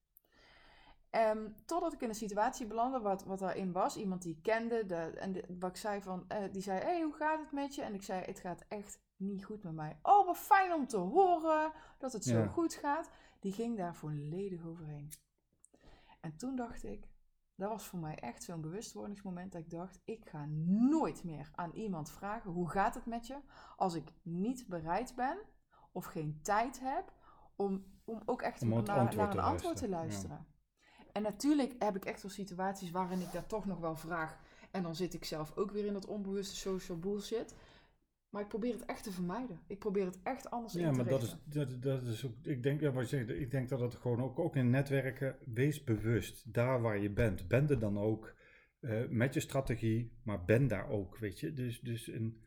[1.09, 3.97] Ehm, totdat ik in een situatie belandde wat, wat daarin was.
[3.97, 4.85] Iemand die ik kende.
[4.85, 7.75] De, en de, wat ik zei van, eh, die zei, hey, hoe gaat het met
[7.75, 7.81] je?
[7.81, 9.99] En ik zei, het gaat echt niet goed met mij.
[10.01, 12.47] Oh, wat fijn om te horen dat het zo Ja.
[12.47, 13.09] goed gaat.
[13.39, 15.09] Die ging daar volledig overheen.
[16.19, 17.07] En toen dacht ik,
[17.55, 20.45] dat was voor mij echt zo'n bewustwordingsmoment dat ik dacht, ik ga
[20.89, 23.37] nooit meer aan iemand vragen, hoe gaat het met je?
[23.75, 25.37] Als ik niet bereid ben
[25.91, 27.13] of geen tijd heb
[27.55, 30.45] om, om ook echt Om naar, een antwoord te luisteren, luisteren.
[31.11, 34.37] En natuurlijk heb ik echt wel situaties waarin ik daar toch nog wel vraag.
[34.71, 37.55] En dan zit ik zelf ook weer in dat onbewuste social bullshit.
[38.33, 39.59] Maar ik probeer het echt te vermijden.
[39.67, 42.33] Ik probeer het echt anders ja, in te maar dat is, dat, dat is ook,
[42.41, 45.37] ik denk, ja, wat je zegt, ik denk dat het gewoon ook, ook in netwerken,
[45.45, 47.47] wees bewust, daar waar je bent.
[47.47, 48.35] Ben er dan ook
[48.79, 51.53] eh, met je strategie, maar ben daar ook, weet je.
[51.53, 52.43] Dus, dus een,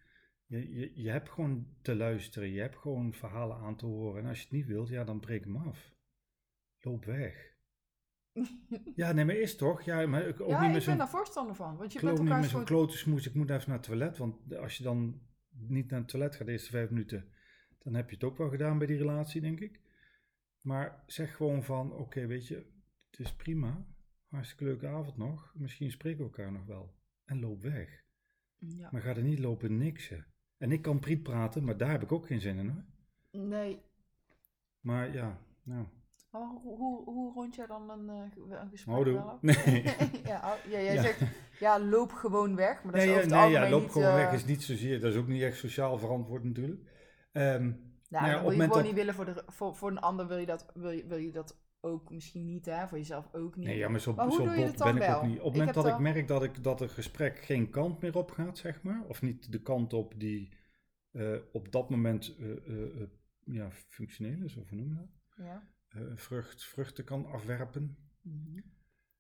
[0.47, 4.23] je, je, je hebt gewoon te luisteren, je hebt gewoon verhalen aan te horen.
[4.23, 5.95] En als je het niet wilt, ja, dan breek hem af.
[6.81, 7.55] Loop weg.
[8.95, 9.83] Ja, nee, maar is toch?
[9.83, 11.77] Ja, maar ook ja, niet ik ben daar voorstander van.
[11.77, 13.87] Want je bent geloof niet elkaar met zo'n klote smoes, ik moet even naar het
[13.87, 14.19] toilet.
[14.19, 15.21] Want als je dan
[15.59, 17.29] niet naar het toilet gaat de eerste vijf minuten,
[17.79, 19.81] dan heb je het ook wel gedaan bij die relatie, denk ik.
[20.61, 22.67] Maar zeg gewoon van, oké, weet je,
[23.11, 23.87] het is prima.
[24.29, 25.53] Hartstikke leuke avond nog.
[25.55, 26.95] Misschien spreken we elkaar nog wel.
[27.25, 28.05] En loop weg.
[28.59, 28.89] Ja.
[28.93, 30.27] Maar ga er niet lopen niksen.
[30.59, 32.85] En ik kan priet praten, maar daar heb ik ook geen zin in hoor.
[33.43, 33.81] Nee.
[34.81, 35.87] Maar ja, nou.
[36.31, 39.39] Maar hoe, hoe, hoe rond jij dan een, eh, een gesprek Houdoe.
[39.41, 39.83] Nee.
[40.31, 41.03] ja, ja, jij Ja.
[41.03, 41.21] zegt,
[41.59, 42.83] ja, loop gewoon weg.
[42.83, 45.01] Maar dat Nee, is over nee ja, loop niet, gewoon eh, weg is niet zozeer,
[45.01, 46.81] dat is ook niet echt sociaal verantwoord natuurlijk.
[47.33, 47.73] Ehm,
[48.09, 50.37] Nou, ja, wil je gewoon dat- niet willen voor, de, voor, voor een ander wil
[50.39, 53.67] je dat, wil je, wil je dat ook misschien niet, hè, voor jezelf ook niet.
[53.67, 55.25] Nee, ja, maar zo, Maar zo bot ben ik ook wel?
[55.27, 55.39] niet.
[55.39, 58.17] Op het moment dat ik wel- merk dat, ik, dat het gesprek geen kant meer
[58.17, 60.55] op gaat, zeg maar, of niet de kant op die
[61.13, 63.09] eh, op dat moment eh, eh, eh,
[63.45, 65.47] ja, functioneel is, of hoe noem je dat?
[65.47, 65.69] Ja.
[65.89, 68.59] Eh, vrucht, vruchten kan afwerpen, Mhm.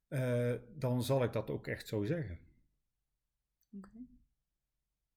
[0.08, 2.38] Eh, dan zal ik dat ook echt zo zeggen.
[3.76, 3.90] Oké.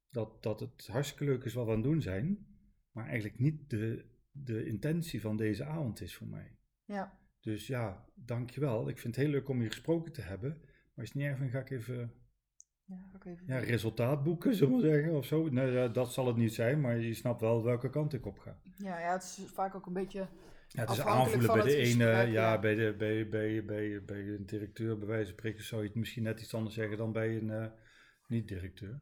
[0.10, 2.48] Dat, dat het hartstikke leuk is wat we aan het doen zijn,
[2.92, 6.58] maar eigenlijk niet de, de intentie van deze avond is voor mij.
[6.86, 7.20] Ja.
[7.40, 8.90] Dus ja, dankjewel.
[8.90, 10.58] Ik vind het heel leuk om je gesproken te hebben.
[10.60, 12.14] Maar als het niet erg vindt, ga ik even
[12.86, 13.10] Ja,
[13.46, 15.50] ja, resultaat boeken, zullen we zeggen, of zo.
[15.50, 18.40] Nee, ja, dat zal het niet zijn, maar je snapt wel welke kant ik op
[18.40, 18.60] ga.
[18.76, 20.28] ja, ja, het is vaak ook een beetje...
[20.72, 22.60] Ja, het is aanvoelen bij de ene, ja, ja.
[22.60, 25.98] bij, de, bij, bij, bij, bij een directeur, bij wijze van spreken, zou je het
[25.98, 27.66] misschien net iets anders zeggen dan bij een eh,
[28.28, 29.00] niet-directeur.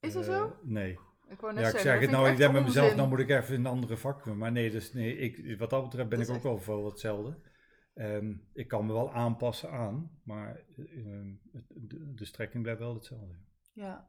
[0.00, 0.56] Is dat Eh, zo?
[0.62, 0.98] Nee.
[1.28, 3.08] Ik wou net Ja, ik zeggen, zeg het nou, ik echt denk bij mezelf, nou
[3.08, 4.38] moet ik even in een andere vak doen.
[4.38, 7.38] Maar nee, dus, nee ik, wat dat betreft ben Dat ik ook wel voor hetzelfde.
[7.94, 12.80] Ehm, ik kan me wel aanpassen aan, maar eh, ehm, het- de, de strekking blijft
[12.80, 13.34] wel hetzelfde.
[13.72, 14.08] Ja.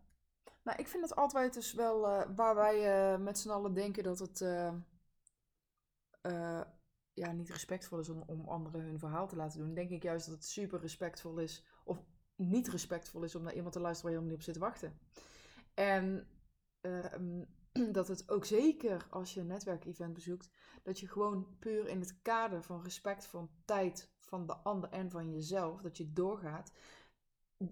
[0.64, 4.20] Nou, ik vind het altijd dus wel eh, waar wij met z'n allen denken dat
[4.20, 4.42] het
[7.18, 9.74] ja, niet respectvol is om, om anderen hun verhaal te laten doen.
[9.74, 12.04] Denk ik juist dat het super respectvol is, of
[12.36, 14.60] niet respectvol is om naar iemand te luisteren waar je helemaal niet op zit te
[14.60, 15.00] wachten.
[15.74, 16.28] En
[16.82, 17.44] ehm,
[17.98, 20.50] dat het ook zeker als je een netwerkevent bezoekt,
[20.84, 25.10] dat je gewoon puur in het kader van respect van tijd van de ander en
[25.10, 26.72] van jezelf, dat je doorgaat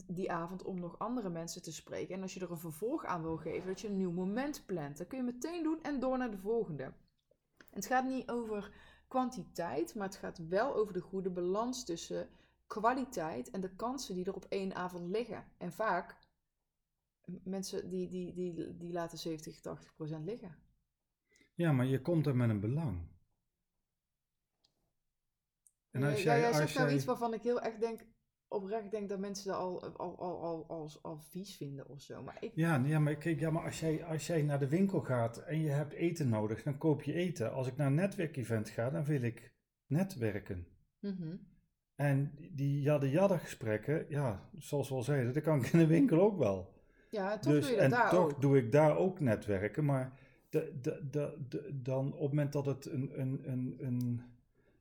[0.08, 2.16] die avond om nog andere mensen te spreken.
[2.16, 4.98] En als je er een vervolg aan wil geven, dat je een nieuw moment plant.
[4.98, 6.84] Dat kun je meteen doen en door naar de volgende.
[6.84, 8.72] En het gaat niet over
[9.08, 12.30] kwantiteit, maar het gaat wel over de goede balans tussen
[12.68, 15.46] kwaliteit en de kansen die er op één avond liggen.
[15.58, 16.18] En vaak,
[17.44, 20.56] mensen die, die, die, die laten 70, 80 procent liggen.
[21.54, 23.14] Ja, maar je komt er met een belang.
[25.92, 28.02] En als ja, jij, zegt nou jij- iets waarvan ik heel erg denk,
[28.56, 32.24] oprecht denk dat mensen dat al, al, al, al, al, al vies vinden of zo.
[32.24, 35.00] Maar ik, Ja, ja, maar kijk, ja, maar als jij, als jij naar de winkel
[35.00, 37.54] gaat en je hebt eten nodig, dan koop je eten.
[37.54, 39.54] Als ik naar een netwerkevent ga, dan wil ik
[39.88, 40.68] netwerken.
[41.00, 41.36] Mhm.
[41.96, 46.22] En die jadde-jadde gesprekken, ja, zoals we al zeiden, dat kan ik in de winkel
[46.22, 46.74] ook wel.
[47.10, 48.42] Ja, toch dus, doe je dat en daar toch ook.
[48.42, 52.86] doe ik daar ook netwerken, maar de, de, de, dan op het moment dat het
[52.86, 54.22] een, een, een, een,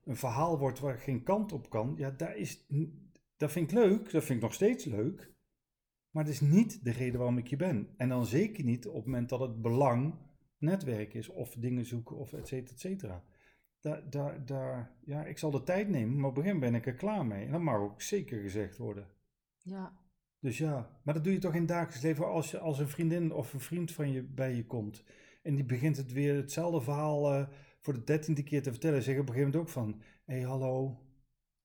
[0.05, 2.67] een verhaal wordt waar geen kant op kan, ja, daar is,
[3.45, 5.33] dat vind ik leuk, dat vind ik nog steeds leuk,
[6.11, 7.89] maar dat is niet de reden waarom ik hier ben.
[7.97, 10.15] En dan zeker niet op het moment dat het belang
[10.59, 13.25] netwerk is, of dingen zoeken, of et cetera, et cetera.
[13.81, 16.87] Daar, daar, daar, ja, ik zal de tijd nemen, maar op gegeven moment ben ik
[16.87, 17.45] er klaar mee.
[17.45, 19.09] En dat mag ook zeker gezegd worden.
[19.59, 19.99] Ja,
[20.41, 22.89] Dus ja, maar dat doe je toch in het dagelijks leven als, je, als een
[22.89, 25.05] vriendin of een vriend van je bij je komt.
[25.43, 27.49] En die begint het weer hetzelfde verhaal eh,
[27.81, 29.03] voor de dertiende keer te vertellen.
[29.03, 31.04] Zeg je op een gegeven moment ook van, hé hey, hallo,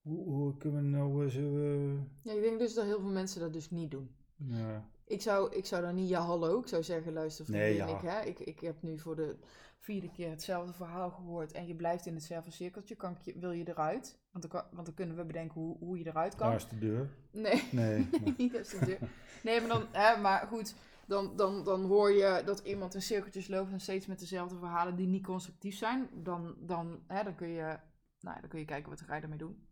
[0.02, 1.40] hoe, hoe kunnen we nou zo...
[1.58, 4.10] eh, Ja, ik denk dus dat heel veel mensen dat dus niet doen.
[4.36, 4.86] ja.
[5.06, 7.96] Ik zou, ik zou dan niet ja hallo, ik zou zeggen luister Nee, vriendin, ja.
[8.02, 9.38] ik, hè, ik, ik heb nu voor de
[9.80, 13.52] vierde keer hetzelfde verhaal gehoord en je blijft in hetzelfde cirkeltje, kan ik je, wil
[13.52, 14.20] je eruit?
[14.32, 16.48] Want dan, kan, want dan kunnen we bedenken hoe, hoe je eruit kan.
[16.48, 17.10] Daar is de deur.
[17.32, 19.00] Nee, Nee, maar- niet de deur.
[19.44, 20.76] Nee, maar dan, hè, maar goed,
[21.08, 24.96] dan, dan, dan hoor je dat iemand in cirkeltjes loopt en steeds met dezelfde verhalen
[24.96, 26.10] die niet constructief zijn.
[26.14, 27.78] Dan, dan, hè, dan, kun, je,
[28.20, 29.68] nou, dan kun je kijken wat ga je ermee doen.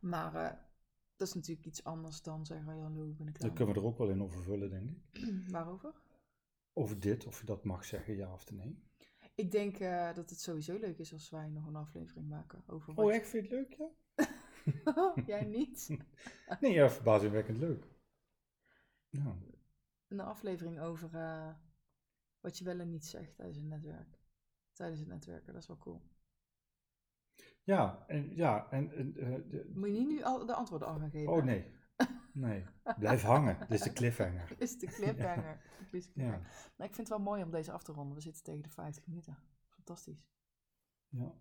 [0.00, 0.58] Maar eh,
[1.16, 3.86] dat is natuurlijk iets anders dan zeggen, hallo, ik ben ik daar kunnen we er
[3.86, 5.32] ook wel in over vullen, denk ik.
[5.52, 5.94] Waarover?
[6.72, 8.88] Over dit, of je dat mag zeggen, ja of nee.
[9.34, 12.96] Ik denk eh, dat het sowieso leuk is als wij nog een aflevering maken over
[12.96, 13.28] Oh, echt?
[13.28, 13.88] Vind je het leuk, ja?
[15.26, 15.88] Jij niet?
[16.60, 17.86] Nee, ja, verbazingwekkend leuk.
[19.08, 19.36] Ja.
[20.08, 21.54] Een aflevering over eh,
[22.40, 24.18] wat je wel en niet zegt tijdens een netwerk.
[24.72, 26.02] Tijdens het netwerken, dat is wel cool.
[27.70, 30.98] Ja, en, ja, en, en, eh, de- Moet je niet nu al de antwoorden al
[30.98, 31.32] gaan geven?
[31.32, 31.78] oh nee.
[32.32, 32.64] Nee,
[32.98, 33.58] blijf hangen.
[33.58, 34.48] Dit is de cliffhanger.
[34.48, 35.60] Dit is de cliffhanger.
[35.90, 36.40] Dit is de cliffhanger.
[36.40, 38.14] Ja, Nou, ik vind het wel mooi om deze af te ronden.
[38.14, 39.38] We zitten tegen de 50 minuten.
[39.68, 40.26] Fantastisch.
[41.08, 41.32] ja.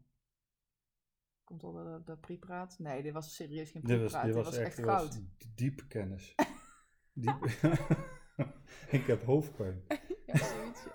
[1.44, 2.80] Komt al de, de pre-praat?
[2.80, 4.26] Nee, dit was serieus geen Dit was, pre-praat.
[4.26, 5.22] dit Dit was, was echt, echt was goud.
[5.56, 6.36] diep kennis.
[7.14, 7.44] Diep.
[9.00, 9.82] ik heb hoofdpijn.
[10.26, 10.88] Ja, zoiets.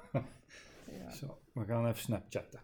[0.91, 1.11] ja.
[1.11, 2.61] Zo, we gaan even snapchatten.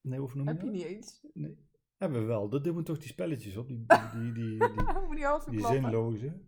[0.00, 1.26] Nee, noem je Heb je niet eens?
[1.34, 1.67] Nee.
[1.98, 2.48] Hebben we wel.
[2.48, 3.68] Dat doen we toch die spelletjes op.
[3.68, 4.58] Die, die, die, die,
[5.14, 6.40] die, die zinloze.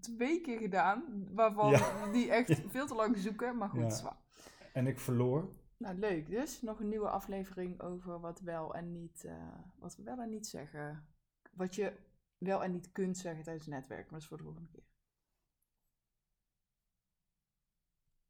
[0.00, 2.12] Twee keer gedaan, waarvan Ja.
[2.12, 3.56] die echt veel te lang zoeken.
[3.56, 3.90] Maar goed, Ja.
[3.90, 4.16] zwaar.
[4.72, 5.48] En ik verloor.
[5.76, 6.30] Nou, leuk.
[6.30, 10.28] Dus nog een nieuwe aflevering over wat wel en niet, eh, wat we wel en
[10.28, 11.06] niet zeggen.
[11.52, 11.92] Wat je
[12.38, 14.02] wel en niet kunt zeggen tijdens het netwerk.
[14.02, 14.84] Maar dat is voor de volgende keer.